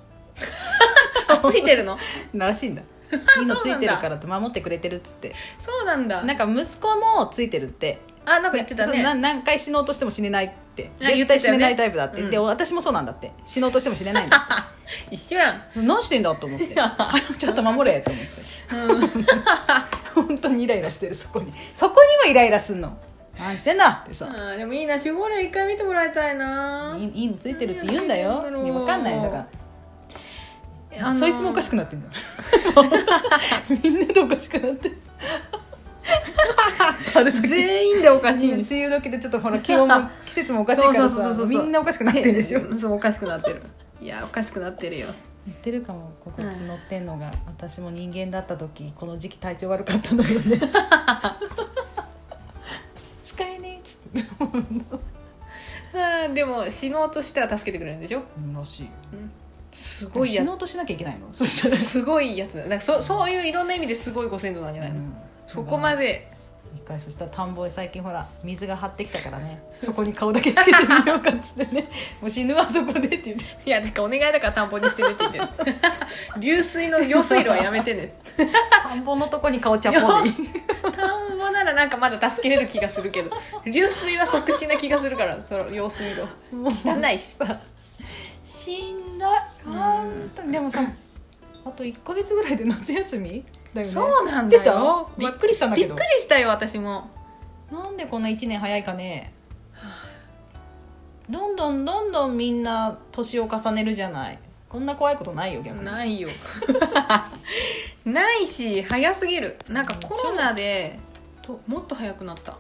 [1.30, 1.98] あついてるの？
[2.34, 2.82] らしいんだ
[3.40, 5.36] いいのついてるからって守ってくれてるっつって。
[5.60, 6.24] そうなんだ。
[6.24, 8.00] なんか息子もついてるって。
[8.26, 9.04] あなんか言ってたね。
[9.04, 10.92] 何回死のうとしても死ねないって。
[11.00, 12.32] 絶対死ねないタイプだって、うん。
[12.32, 13.32] で私もそうなんだって。
[13.46, 14.48] 死のうとしても死ねないんだ
[15.12, 15.62] 一緒やん。
[15.76, 16.76] 何してんだと思って。
[17.38, 19.26] ちょっと守れと思って。
[20.16, 21.54] 本当にイライラしてるそこに。
[21.74, 22.98] そこにもイライラすんの。
[23.38, 24.30] 何してんだってさ。
[24.58, 24.98] でもいいな。
[24.98, 26.98] 守護霊一回見てもらいたいな。
[26.98, 28.30] いいのついてるって言うんだよ。
[28.30, 28.66] いやなんだろう。
[28.66, 29.48] いやわかんないだから
[31.02, 32.14] あのーそいつもおかしくなってんだよ
[33.84, 34.92] みんなでおかしくなって
[37.48, 41.10] 全員でおかしい梅雨時でちょっとほら気温も 季節もおかしいから
[41.46, 42.76] みんなおかしくなってるでしょ？
[42.76, 43.62] そうおかしくなってる。
[44.02, 45.08] いやおかしくなってるよ。
[45.48, 50.60] 言ってるかもここ募ってんのが、私も人間だった時この時期体調悪かったのよね。
[53.24, 53.98] 使えねえっつっ
[56.28, 56.34] て。
[56.34, 58.24] でも死のうとしては助けてくれるんでしょ？
[58.38, 58.84] うんらしい。
[58.86, 58.90] よ
[59.76, 61.28] すごいや死のうとしなきゃいけないの？
[61.34, 62.58] そしたらすごいやつ。
[62.58, 65.14] だからそそういういろんな意味ですごいご先祖なんじゃないの、うん。
[65.46, 66.34] そこまで。
[66.76, 69.64] 一回そしたら田んぼへ最近ほら水が張ってきたからね。
[69.80, 71.90] そこに顔だけつけてみようかっつってね。
[72.20, 73.46] もう死ぬわそこでって言って。
[73.66, 75.66] いやなんかお願いだから担保にしてねって言って。
[75.66, 75.76] る
[76.40, 78.14] 流水の用水路はやめてね。
[78.84, 80.32] 田んぼのとこに顔ちゃぽんで
[80.82, 83.32] 田んぼならなんかまだ助けれる気がするけど。
[83.66, 86.24] 流水は即死な気がするからその用水路。
[86.54, 87.36] 汚いし。
[87.40, 87.58] さ
[88.44, 89.30] しんどい
[89.66, 90.52] 本当に。
[90.52, 90.82] でもさ
[91.66, 93.94] あと1か月ぐらいで夏休みだよね。
[93.94, 94.62] そうなんだよ。
[94.62, 95.08] 知ってた？
[95.18, 95.96] びっくりしたんだけど。
[95.96, 97.10] びっくりしたよ私も。
[97.72, 99.34] なんでこんな1年早いかね。
[101.28, 104.40] どんどんどんどんみんな年を重ねるじゃない。
[104.70, 105.86] こんな怖いことないよ逆に。
[105.86, 106.30] ないよ。
[108.06, 109.58] ないし早すぎる。
[109.68, 111.00] なんかコロナで
[111.42, 112.58] ともっと早くなった。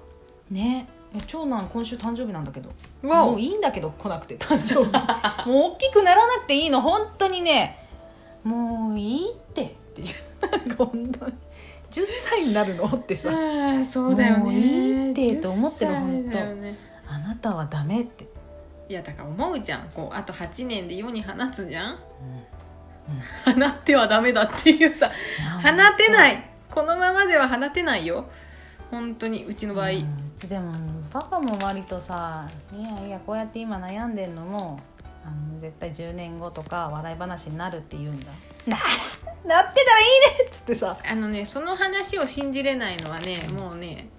[0.49, 0.87] ね
[1.21, 2.69] 長男今週誕生日なんだけど。
[3.03, 5.49] うわもういいんだけど来なくて 誕生日。
[5.49, 6.81] もう大きくならなくていいの。
[6.81, 7.87] 本当にね。
[8.43, 9.63] もういいって。
[9.63, 10.07] っていう。
[10.49, 11.33] なんか本当に。
[11.91, 12.85] 10歳になるの？
[12.85, 13.29] ってさ。
[13.87, 14.43] そうだよね。
[14.43, 16.39] もういいってと思ってる10歳ほんと
[17.07, 18.27] あなたはダメって、
[18.89, 19.89] いやだから思うじゃん。
[19.89, 21.93] こうあと8年で世に放つじゃん。
[21.93, 23.61] うん。
[23.61, 25.11] 放ってはダメだっていうさ。
[25.61, 26.49] 放やてない。
[26.69, 28.25] このままでは放てないよ。
[28.91, 30.73] 本当にうちの場合、うんでも
[31.15, 32.45] パパも割とさ
[32.77, 34.81] いやいやこうやって今悩んでんのも
[35.23, 38.27] あの絶対10年後とか笑い話になるって言うんだ。
[38.67, 38.77] な
[39.47, 40.97] なってたらいいねっつってさ。
[41.09, 44.09] あのねその話を信じれないのはねもうね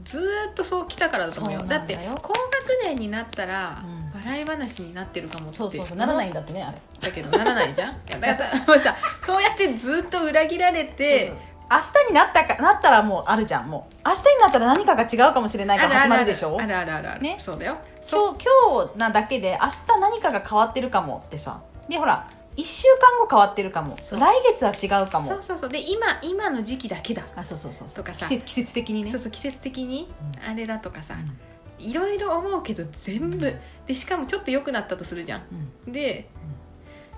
[0.00, 1.62] ずーっとそうきたからだと思うよ。
[1.64, 4.20] だって高学年になったら、うん。
[4.20, 5.70] 笑い話になってるかもってそう。
[5.70, 6.78] そうそうならないんだだってねあれ。
[7.00, 7.94] だけどならないじゃん。
[8.08, 11.32] いやだからもうさそうやってずっと裏切られて、
[11.74, 13.94] 明日になったかなったらもうあるじゃんもう。
[14.06, 16.56] 明日になったら何かが違うかもしれないから始まるでしょ？
[16.60, 17.36] あるあるあるあるね？
[17.40, 17.78] そうだよ。
[18.08, 21.60] 今日今日なだけで明日何かが変わってるかもってさ。
[21.88, 23.96] でほら1週間後変わってるかも。
[23.96, 24.18] 来
[24.52, 25.26] 月は違うかも。
[25.26, 25.70] そうそうそう。
[25.70, 27.24] で今今の時期だけだ。
[27.34, 28.04] あそうそうそうそう。
[28.04, 28.26] とかさ。
[28.28, 29.10] 季節的にね。
[29.10, 30.08] そうそう季節的に？
[30.46, 31.84] うあれだとかさ、うん。
[31.84, 35.42] いろいろ思うけど全部、うんでしかもちょっと良くなったとするじゃん。
[35.86, 35.92] うん。
[35.92, 36.30] で、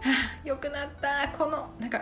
[0.01, 1.29] はあ良くなった。
[1.37, 2.01] このなんか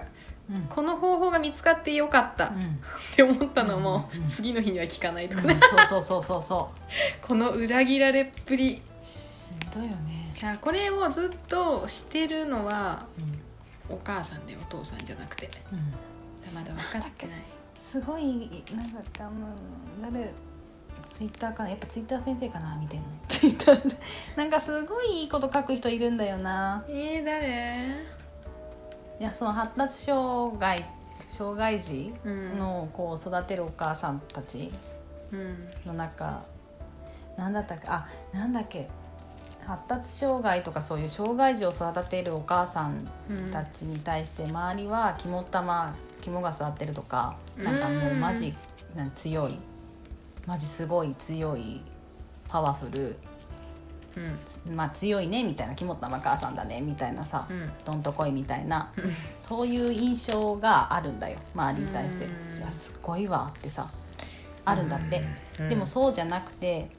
[0.50, 0.62] うん。
[0.68, 2.46] この方法が見つかってよかった。
[2.46, 2.80] っうん。
[3.14, 6.70] て思ったのも、うんうん次の日には聞かないとかうんね、そうそうそうそうそ
[7.26, 8.82] この裏切られっぷり。
[9.02, 13.96] うしんどいよね、いやこれをずっとしてるのはうん。
[13.96, 15.50] お母さんでお父さんじゃなくて。
[15.72, 17.36] うん、まだ分かってない。
[17.78, 18.24] すごい
[18.74, 19.30] なんだか
[20.02, 20.32] 誰
[21.10, 21.70] ツイッターかな。
[21.70, 23.96] やっぱツイッター先生かな見てんのツイッター。
[24.36, 26.82] なんかすごいいいこと書く人いるんだよな。
[26.88, 27.46] えー、誰？
[27.46, 28.13] い
[29.24, 30.84] やその発達障害
[31.28, 32.58] 障害児うん。
[32.58, 34.72] の子を育てるお母さんたち
[35.32, 35.68] うん。
[35.86, 36.44] の中
[37.36, 37.86] なんだったっけ？
[37.88, 38.88] あなんだっけ？
[39.66, 42.98] 発達障害とかそういう障害児を育てるお母さん
[43.30, 48.54] うんたちに対して周りは肝っ玉肝が座ってるとかなんかもうマジ
[48.94, 49.58] なん強い
[50.46, 51.80] マジすごい強い
[52.48, 53.16] パワフル
[54.16, 54.76] うん。
[54.76, 57.72] まあ強いねみたいな肝っ玉母さんだねみたいなさ、うん。
[57.84, 58.92] どんとこいみたいな
[59.40, 61.38] そういう印象があるんだよ。
[61.54, 62.30] 周りに対して「うん。
[62.30, 63.90] いやすごいわ」ってさ
[64.64, 65.22] あるんだって、
[65.60, 65.68] うん。
[65.68, 66.90] でもそうじゃなくて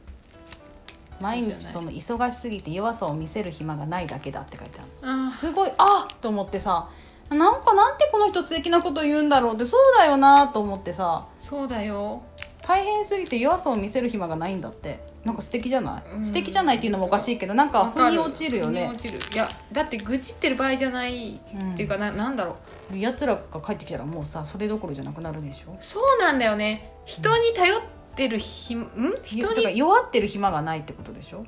[1.22, 5.32] 毎日その忙しすぎて弱さを見せる暇がないだけだって書いてある。
[5.32, 6.90] すごいあっと思ってさ
[7.30, 12.22] なんかなんてこの人素敵なこと言うんだろうってそうだよなと思ってさそうだよ。
[12.62, 16.24] 大変すぎて弱さを見せる暇がないんだってなんか素敵じゃない、うん。
[16.24, 18.88] 素敵じゃないっていうのもおかしいけどなんか腑に落ちるよね。
[18.88, 19.20] 落ちる。
[19.34, 21.34] いやだって愚痴ってる場合じゃない。
[21.34, 21.40] っ
[21.76, 22.58] ていうか、ななんだろ
[22.94, 22.98] う。
[22.98, 25.76] やつらが帰ってきたらもうさそれどころじゃなくなるでしょ？
[25.82, 26.92] そうなんだよね。
[27.06, 27.82] 人に頼っ
[28.16, 28.88] てるひん？
[29.24, 29.78] 人に？
[29.78, 31.44] 弱ってる暇がないってことでしょ？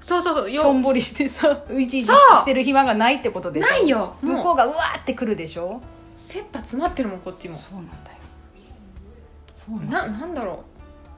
[0.00, 0.50] そうそうそう。
[0.50, 2.36] しょんよぼりしてさうじ いじそう。
[2.36, 3.68] してる暇がないってことでしょ？
[3.68, 4.16] ないよ。
[4.22, 5.80] 向こうがうわーってくるでしょ？
[6.16, 7.56] 切羽詰まってるもんこっちも。
[7.56, 8.18] そうなんだよ。
[9.54, 10.64] そうなんだななんだろ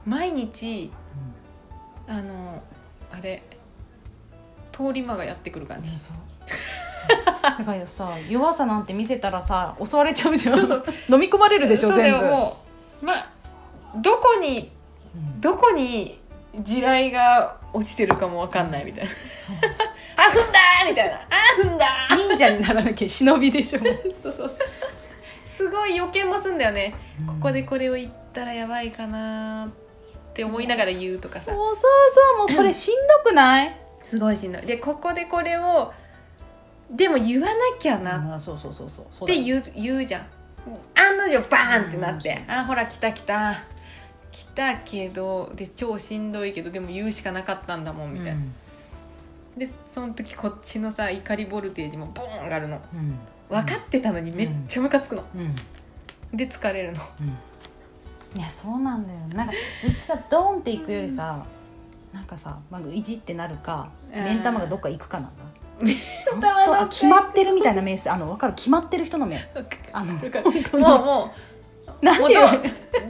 [0.05, 0.09] う。
[0.09, 0.91] 毎日
[2.07, 2.61] あの
[3.11, 3.43] あれ
[4.71, 5.91] 通り魔がやってくる感じ。
[5.97, 6.17] そう。
[6.47, 7.57] そう。
[7.57, 10.59] だからさ 弱さなんて見せたらさ襲われちゃうじゃん。
[10.59, 12.25] 飲み込まれるでしょ全部。
[12.25, 12.57] よも
[13.01, 13.29] うま
[13.95, 14.71] どこに
[15.15, 15.41] うん。
[15.41, 16.19] どこに
[16.55, 19.11] 地雷が落ちてるかもわかんないみたいな。
[20.15, 21.15] あ踏んだーみたいな。
[21.15, 21.19] あ
[21.61, 23.79] 踏んだ忍者にならなきゃ忍びでしょ。
[23.81, 24.57] ーそうそう。
[25.45, 27.27] すごい予見もすんだよね、うん。
[27.27, 29.82] ここでこれを言ったらやばいかなー
[30.33, 31.51] って思いながら言うとかさ。
[31.51, 31.81] そうそうそ
[32.35, 33.77] うもうそれしんどくない？
[34.01, 34.63] すごいしんどい。
[34.63, 35.93] でここでこれを
[36.89, 38.39] でも言わなきゃな。
[38.39, 40.25] そうそうそうそうそうて言う言うじゃん。
[40.95, 43.63] 案の定バーンってなって、あほら来た来た。
[44.31, 48.41] 来たけどで超しんどいけどでも言うしかなかったんだもんみたいな、
[49.55, 52.81] でその時こっちのさ怒りボルテージもボーン上がるの。
[52.93, 52.99] うん。
[52.99, 53.19] うん。
[53.49, 55.55] 分かってたのにめっちゃムカつくの、うん。
[56.35, 57.03] で疲れるの
[58.35, 59.19] いやそうなんだよ。
[59.33, 59.53] なんか
[59.87, 61.45] うちさドーンっていくよりさ、
[62.11, 64.23] なんかさ、まあ、いじってなるかうん。
[64.23, 65.27] 目ん玉がどっか行くかな。
[65.27, 65.35] んだ
[66.25, 68.53] 玉どっか行く本当あ決まってるみたいな目してあの分かる？
[68.55, 69.47] 決まってる人の目。
[69.91, 70.31] あの本
[70.63, 70.83] 当に。
[70.83, 71.31] もうも
[72.01, 72.05] う。
[72.05, 72.61] なんていうもう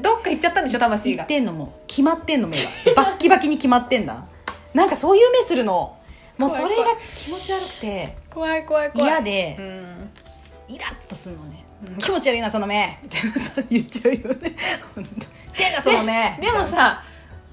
[0.01, 1.17] どどっか行っちゃったんでしょ魂が。
[1.17, 2.63] 言ってんのも決まってんの目が。
[2.95, 4.27] バッキバキに決まってんだ。
[4.73, 5.97] なんかそういう目するの。
[6.37, 6.83] もうそれが
[7.15, 8.17] 気持ち悪くて。
[8.33, 9.09] 怖い怖い怖い。
[9.09, 9.55] 嫌で。
[9.59, 10.09] うん。
[10.67, 11.62] イラッとするのね、うん
[11.99, 12.99] 気持ち悪いなその目。
[13.03, 14.55] みたいなさ言っちゃうよね。
[15.57, 16.37] 出んなその目。
[16.41, 17.03] でもさ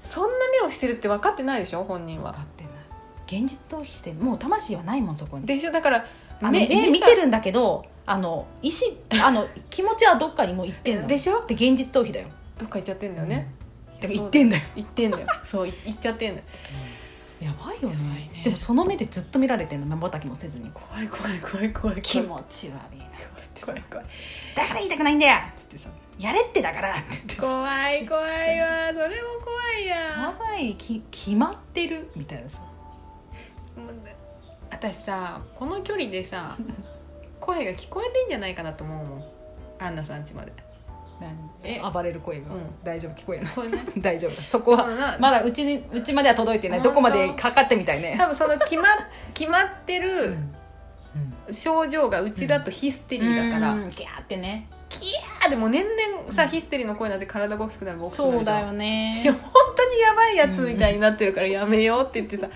[0.03, 1.83] そんな目をしてるって分かってないでしょ？
[1.83, 2.31] 本人は。
[2.31, 2.73] 分かってない。
[3.25, 5.45] 現実逃避してもう魂はないもんそこに。
[5.45, 5.71] でしょ？
[5.71, 6.05] だから
[6.41, 11.07] あの目見てるんだけどあの意思 あの気持ちはどっかにもう行ってんの。
[11.07, 11.45] でしょ？
[11.45, 12.27] で現実逃避だよ。
[12.57, 13.51] どっか行っちゃってんだよね、
[13.99, 14.63] だから行ってんだよ。
[14.75, 15.27] 行ってんだよ。
[15.43, 16.45] そうい行っちゃってんだよ。
[17.39, 17.95] やばいよね。
[18.31, 18.41] ね。
[18.43, 19.87] でもその目でずっと見られてんの。
[19.87, 20.69] まばたきもせずに。
[20.71, 22.01] 怖い怖い怖い怖い。
[22.03, 23.05] 気持ち悪いな
[23.61, 24.05] 怖い怖い
[24.55, 25.37] だから言いたくないんだよ。
[25.37, 27.01] っつってさやれってだからって。
[27.09, 28.67] 言ってさ怖い怖いわ。
[28.93, 29.95] それも怖いや。
[29.95, 32.61] やばいき決まってるみたいなさ。
[34.69, 36.57] 私さこの距離でさ
[37.39, 39.23] 声が聞こえてんじゃないかなと思うもん。
[39.79, 40.51] アンナさん家まで。
[41.63, 41.79] え？
[41.79, 42.61] 何暴れる声が、うん。
[42.83, 43.11] 大丈夫？
[43.13, 43.51] 聞こえない。
[44.01, 46.81] 大丈夫そこはまだうちにうちまでは届いてない。
[46.81, 48.15] どこまでかかってみたいね。
[48.17, 48.83] 多分その決ま
[49.33, 50.55] 決まってうるん
[51.51, 54.67] 症状がうちだとヒステリーだから、うんギャーってね。
[54.89, 59.21] キャーでも年々さ、ヒステリーの声なんて体が大きくなれば大きくなるそうだよね。
[59.23, 59.41] いや本
[59.75, 62.47] 当にやばいやつみたいになってるからやめようって言ってさ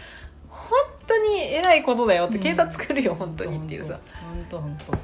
[0.49, 3.99] 本当に偉いことだよって警察来るよ、本当にっていうさ。
[4.21, 4.97] 本当本当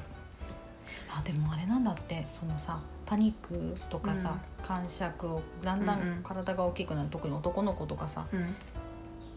[1.13, 2.27] あでもあれなんだって。
[2.31, 6.19] そのさパニックとかさ、感触をだんだうんうん。
[6.19, 8.55] ん体が大きくなる特に男の子とかさうん。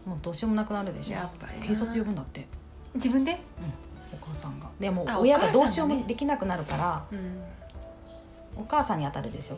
[0.05, 1.17] もうどうしようもなくなるでしょ。
[1.17, 1.65] やっぱりな。
[1.65, 2.47] 警察呼ぶんだって。
[2.93, 3.39] 自分で、
[4.21, 4.67] お母さんが。
[4.79, 7.05] でもあ親がどうしようもできなくなるから
[8.57, 9.57] お母さんに当たるでしょ。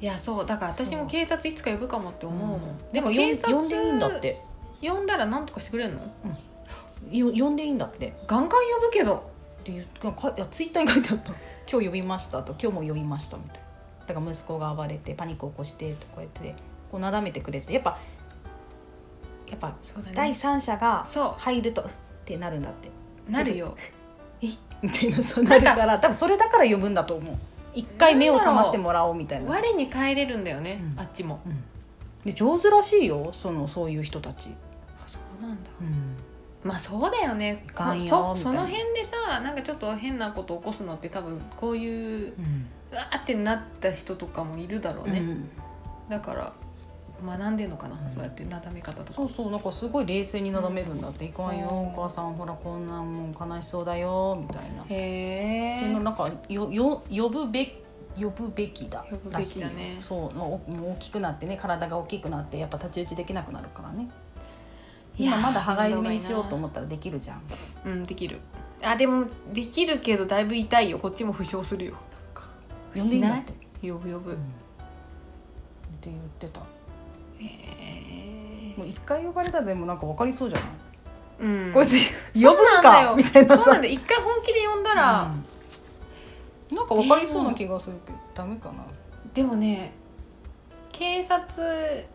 [0.00, 0.46] いやそう。
[0.46, 4.40] だから私も警察いつか呼ぶかもって思うもん、でも呼ん警察呼んでいいんだって。
[4.80, 6.00] 呼んだら何とかしてくれるの？
[7.10, 8.14] よ呼んでいいんだって。
[8.26, 9.30] ガンガン呼ぶけど。
[9.60, 11.32] っていうかいやツイッターに書いてあった。
[11.70, 13.60] 今日呼びました」と「今日も呼びました」みたいな。
[14.06, 16.54] だから息子が暴れてパニックを起こしてとこうやって
[16.90, 17.74] こうなだめてくれて。
[17.74, 17.98] やっぱ
[19.48, 19.74] やっぱ
[20.14, 21.88] 第三者がそ入るとうっ
[22.24, 22.88] てなるんだって。
[22.88, 22.90] う
[23.28, 23.74] なるよ。
[24.40, 24.46] え
[24.82, 25.98] みたいなそうなるから。
[25.98, 27.36] 多分それだから呼ぶんだと思う。
[27.74, 29.50] 一回目を覚ましてもらおうみたいな。
[29.50, 31.00] 我に返れるんだよね、うん。
[31.00, 31.40] あっちも。
[31.46, 31.64] うん。
[32.24, 34.54] で上手らしいよそのそういう人たち、
[35.00, 35.70] あそうなんだ。
[35.80, 36.16] うん。
[36.64, 37.64] まあそうだよね。
[37.68, 38.52] いかんよそみたいな。
[38.52, 42.32] その辺でさなんかちょっと変なこと起こすのって多分こういう
[42.92, 45.48] うわーってなった人とかもいるだろうね、うん。
[46.08, 46.52] だから
[47.24, 49.14] 学んでんのかな、そうやってなだめ方とか。
[49.14, 54.84] そうそうなんかすごい冷静になだめるんだって「いかんよお母さんほらこんなんもう悲しそうだよ」みたいな。
[54.88, 57.66] へえなんかよよ呼ぶべ
[58.16, 59.94] 呼ぶべきだ呼ぶべきだね。
[59.96, 60.08] らしい。
[60.08, 64.08] そう大きくなってね体が大きくなってやっぱ太刀打ちできなくなるからね。
[65.16, 67.42] 今まだ羽交い締めにしようと思ったらできるじゃん。
[67.84, 68.40] うんできる。
[68.82, 70.98] あでもできるけどだいぶ痛いよ。
[70.98, 71.94] こっちも負傷するよ。
[72.94, 73.52] 呼んでいいんだって、
[73.82, 74.34] 呼ぶ呼ぶ、っ
[76.00, 76.62] て言ってた
[78.78, 80.68] もう一回呼ばれたらでもなんか分かりそうじゃない、
[81.40, 81.72] うん。
[81.74, 81.96] こいつ
[82.34, 83.08] 呼ぶなんだよ。
[83.10, 83.64] か みたいなさ。
[83.64, 83.94] そうなんだよ。
[83.94, 85.32] 一回本気で呼んだら、
[86.70, 86.76] うん。
[86.76, 88.86] なんか分かりそうな気がするけどダメかな？
[89.34, 89.92] でもね
[90.92, 92.06] 警察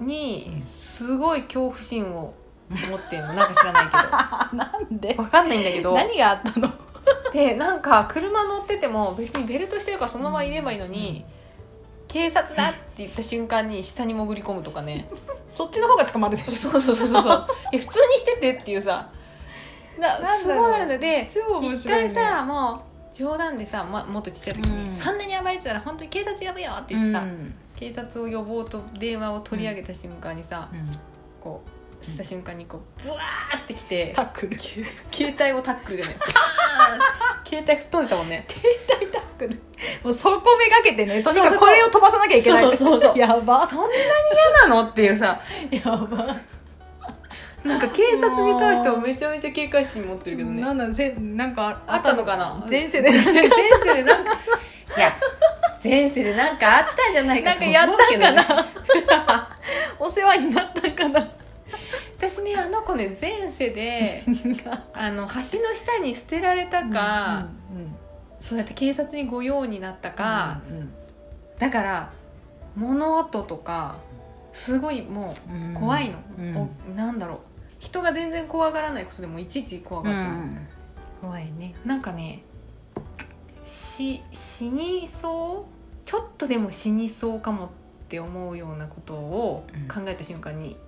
[0.00, 2.32] にすごい恐怖心を
[2.70, 3.34] 持ってんの。
[3.34, 5.12] なんか知らないけあ なんで？
[5.14, 5.94] どわかんないんだけど。
[5.94, 6.72] 何があったの？
[7.32, 11.24] でなんか車乗ってても別にベルトしてるからそのままいればいいのに、
[12.06, 15.08] 警察だって言った瞬間に下に潜り込むとかね
[15.58, 16.70] そっちの方が捕まるでしょ。
[16.70, 17.46] そうそうそうそうそう。
[17.74, 19.10] え普通にしててっていうさ。
[20.00, 24.92] だなすごいあるので超面一白い、ね、回さもう冗談でさ、ま、もっとちっちゃい時に、うん。
[24.92, 27.54] そんなに暴れてたら本当に警察呼ぶよって言ってさ、うん。
[27.74, 30.96] 警察を呼ぼうと電話を取り上げた瞬間にさ、うん。
[31.40, 34.58] こうした瞬間にこうブワーってきてタックル。
[34.58, 36.16] 携帯をタックルでね
[37.44, 38.46] 携帯吹っ飛んでたもんね。
[38.88, 39.54] 大タックル。
[40.04, 42.62] もうそこめがけてねとにかくこれを飛ばさなきゃいけない。
[42.62, 43.66] そうそうそうやば。
[43.66, 43.92] そんなに
[44.62, 45.40] 嫌なのっていうさ。
[45.70, 46.36] やば。
[47.64, 50.62] なんか警察に対してもめちゃめちゃ警戒心持ってるけどね。
[50.62, 52.64] なんだぜなんかあったのかな？
[52.70, 53.10] 前世で。
[53.10, 53.32] 前世
[53.94, 54.32] でなんか
[54.96, 55.12] いや
[55.82, 58.32] 前世でなんかあったんじゃないかと思うなんかやったけか
[59.26, 59.48] な？
[59.98, 61.28] お世話になったんかな？
[62.18, 64.24] 私ねあの子ね前世で
[64.92, 67.46] あの橋の下に捨てられたか、
[68.40, 70.60] そうやって警察に御用になったか、
[71.58, 72.12] だから
[72.74, 73.96] 物音とか
[74.52, 75.34] すごいも
[75.74, 77.38] う怖いの、うんおなんだろう。
[77.78, 80.38] 人が全然怖がらないことでもいちいち怖がってる、
[81.20, 81.74] 怖いね。
[81.84, 82.42] なんかね
[83.64, 85.78] し死にそう？
[86.04, 87.68] ちょっとでも死にそうかもっ
[88.08, 90.74] て思うようなことを考えた瞬間に「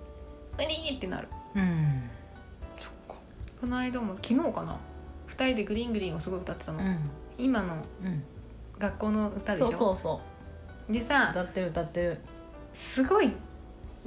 [0.65, 1.27] に、ってなる。
[1.55, 2.09] うん。
[3.59, 4.77] この間も昨日かな。
[5.29, 6.79] 2人で「グリーングリーン」をすごい歌ってたの、
[7.37, 8.23] 今のうん。
[8.79, 9.71] 学校の歌でしょ？
[9.71, 10.21] そうそうそ
[10.89, 10.93] う。
[10.93, 12.17] でさ歌ってる歌ってる。
[12.73, 13.31] すごい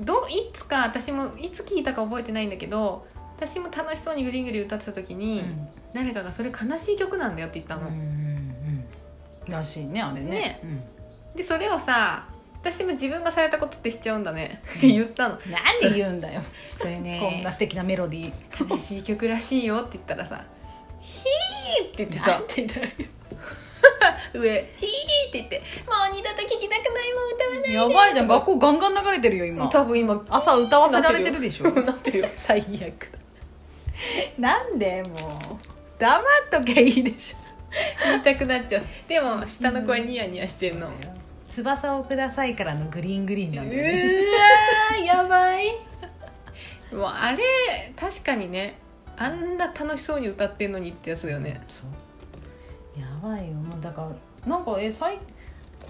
[0.00, 5.44] どういつか私もいつ聞いたか覚えてないんだけど私も楽しそうに「グリーングリーン」歌ってた時に、
[5.92, 8.84] 誰かが「それ悲しい曲なんだよ」って言ったの、うんうん。
[9.48, 10.30] らしいねあれね。
[10.30, 10.60] ね。
[10.64, 11.36] うん。
[11.36, 12.26] でそれをさ
[12.64, 14.62] 私も自分がされたことってしちゃうんだね。
[14.80, 15.38] 言ったの。
[15.82, 16.40] 何言うんだよ。
[16.78, 17.20] それね。
[17.20, 18.74] こんな素敵なメロディー。
[18.74, 20.42] 悲しい曲らしいよって言ったらさ
[21.02, 22.88] 「ヒー」って言ってさなんてだよ
[24.32, 28.26] 上「ヒー」って言って「もう二度と聴きたくないもう歌わないで」やばいじゃん。
[28.28, 33.18] 学校ガンガン流れてるよ今多分今朝歌わせられてるでしょなってるよ最悪だ
[34.38, 37.36] なんでもう黙っときゃいいでしょ
[38.06, 40.90] 言いたくなっちゃうでも下の子はニヤニヤしてんの、う
[41.62, 44.24] 翼をくださいからのグリーングリーンなんーだよね。
[45.08, 45.64] わやばい。
[46.94, 47.42] もうあれ
[47.96, 48.78] 確かにね
[49.16, 51.60] あんな楽しそうに歌ってんのにってやつだよね。
[51.68, 51.84] そ
[52.96, 53.00] う。
[53.00, 53.54] やばいよ。
[53.54, 54.02] もうだか
[54.46, 55.18] らなんかえ最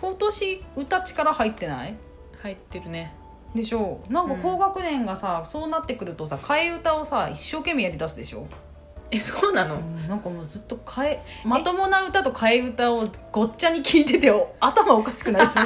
[0.00, 1.94] 今年歌力入ってない？
[2.42, 3.14] 入ってるね。
[3.54, 8.46] でしょなんか高学年がさ、そうなってくるとさ替え歌をさ一生懸命やりだすでしょ、
[9.14, 15.64] えそうなの、なんかもうずっと替えまともな歌と替え歌をごっちゃに聞いててお頭おかしくないですよ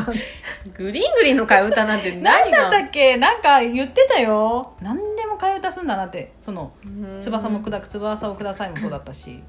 [0.76, 3.16] グリーングリーンの替え歌なんて何だったっけ？
[3.16, 4.74] なんか言ってたよ。
[4.82, 6.32] 何でも替え歌すんだなって。
[6.40, 7.22] そのうん。
[7.22, 9.42] 翼もくだ翼をくださいもそうだったし。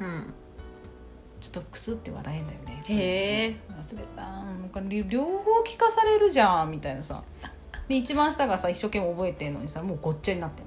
[0.00, 0.34] うん。
[1.40, 2.82] ちょっとクスって笑えんだよね。
[2.88, 3.56] へえ。
[3.78, 4.22] 忘れた。
[4.22, 7.22] なんか両両方聞かされるじゃんみたいなさ。
[7.88, 10.66] で一番下がさ一生懸命覚えてんのにさもうごっちゃになってん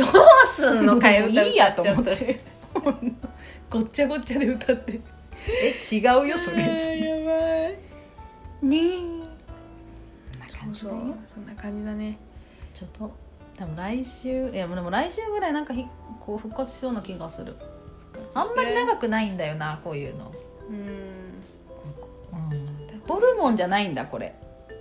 [0.00, 2.40] どうすんの替え歌いいやと思って。
[3.68, 5.00] ごっちゃごっちゃで歌って。
[5.62, 6.58] え違うよそれ。
[6.58, 6.68] や
[7.24, 8.66] ばい。
[8.66, 8.80] ね
[10.74, 12.18] そうだよそんな感じだね。
[12.72, 13.10] ちょっと
[13.56, 15.86] 多分来週いやでも来週ぐらいなんかひ
[16.20, 17.56] こう復活しそうな気がする。
[18.34, 20.32] あんまり長くないんだよなこういうの。
[20.68, 21.42] うん。
[23.06, 24.34] ホルモンじゃないんだこれ。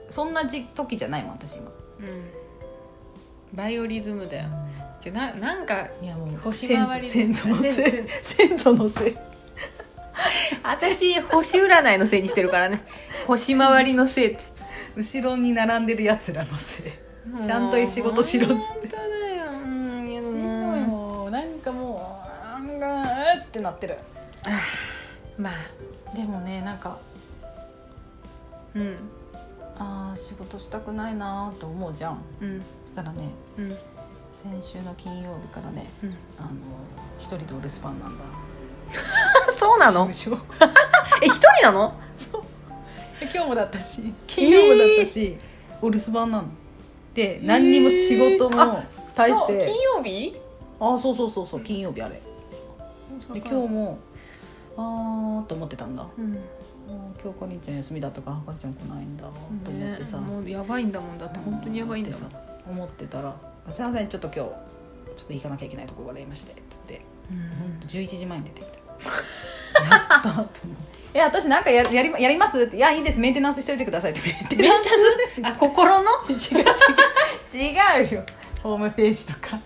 [0.10, 1.72] そんなじ時じゃないもん私今。
[2.00, 2.32] うん。
[3.54, 4.50] バイオリズムだよ
[5.02, 7.72] じゃななんかいやもう星回り先祖のせい。
[8.08, 9.18] 先祖のせい。
[10.64, 12.84] 私星占いのせいにしてるからね。
[13.26, 14.44] 星回りのせいって。
[14.96, 16.92] 後ろに並んでるやつらのせい。
[17.46, 18.62] ちゃんと仕事しろっつって。
[18.62, 19.04] 本当だ
[19.36, 19.52] よ。
[19.52, 20.22] うんいや。
[20.22, 22.26] すごいもうなんかも
[22.58, 23.04] うなんか
[23.36, 23.98] うってなってる。
[25.38, 26.98] まあでもねなんか
[28.76, 28.98] うん。
[29.78, 32.22] あー仕事したくないなと思うじゃん。
[32.42, 32.62] うん。
[32.88, 33.78] そしたらねうん
[34.42, 36.10] 先週の金曜日からねうん。
[36.40, 36.50] あの
[37.18, 38.24] 一人でお留守番なんだ。
[39.52, 40.08] そうなの？
[40.08, 40.44] 事務所。
[41.22, 41.94] え一人なの？
[43.22, 45.38] 今日もだったし金曜もだったし、
[45.82, 46.48] お留守番なの。
[47.14, 48.82] で何にも仕事も
[49.14, 50.40] 対して、金曜日？
[50.80, 52.22] あそうそうそうそう金曜日あれ。
[53.34, 53.98] で今日も
[54.78, 56.08] あーと思ってたんだ。
[56.18, 56.34] うん。
[56.88, 59.30] あー今日かりんちゃん休みだったからかりちゃん来ないんだと
[59.70, 61.18] 思ってさ、ねもうやばいんだもん。
[61.18, 62.20] だって本当にやばいんだもん。
[62.20, 63.36] ってさ思ってたら
[63.72, 64.54] 「すいませんちょっと今日ちょ
[65.24, 67.02] っと行かなきゃいけないところがありまして」っつって。
[67.32, 68.78] うん11時前に出てきた。
[68.78, 70.48] やったと思う
[71.14, 73.20] え 私なんかややりやります?」って「いやいいです。
[73.20, 74.22] メンテナンスしておいてください」って。
[74.22, 74.90] メンテナンス？
[75.44, 76.10] あ心の？
[76.30, 76.38] 違う
[77.60, 78.04] 違う。
[78.04, 78.24] 違うよ。
[78.64, 79.60] ホームページとか。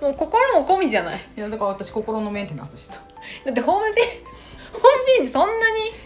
[0.00, 1.20] もう心も込みじゃない。
[1.36, 2.94] いやだから私心のメンテナンスした。
[2.96, 3.00] だ
[3.50, 4.10] ってホームページ
[4.72, 4.82] ホーム
[5.18, 5.52] ページそんな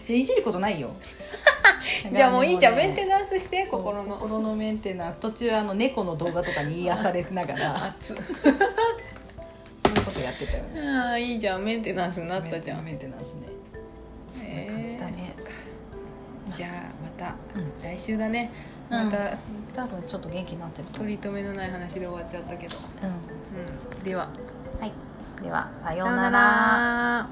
[0.09, 0.21] に？
[0.21, 0.91] いじることないよ
[2.13, 4.17] じゃあもういいじゃん、メンナテナンスして心の。
[4.17, 5.21] 心のメンテナンス。
[5.21, 7.95] 途中あの猫の動画とかに癒されながら。
[8.01, 8.25] そういう
[10.05, 10.89] ことやってたよね。
[10.89, 12.85] ああいいじゃんメンテナンスになったじゃん。
[12.85, 13.49] メンテナンスね。
[14.31, 15.35] そんなえ感じだね、
[16.57, 16.71] じゃあ
[17.03, 17.83] また、うん。
[17.83, 18.51] 来週だね。
[18.91, 19.05] うん。
[19.05, 19.37] また、
[19.75, 23.99] 多分ちょっと元気になってると取り留めのない話で終わっちゃったけど、うん。
[23.99, 24.29] うん、では。
[24.81, 24.93] はい。
[25.43, 27.29] ではさようなら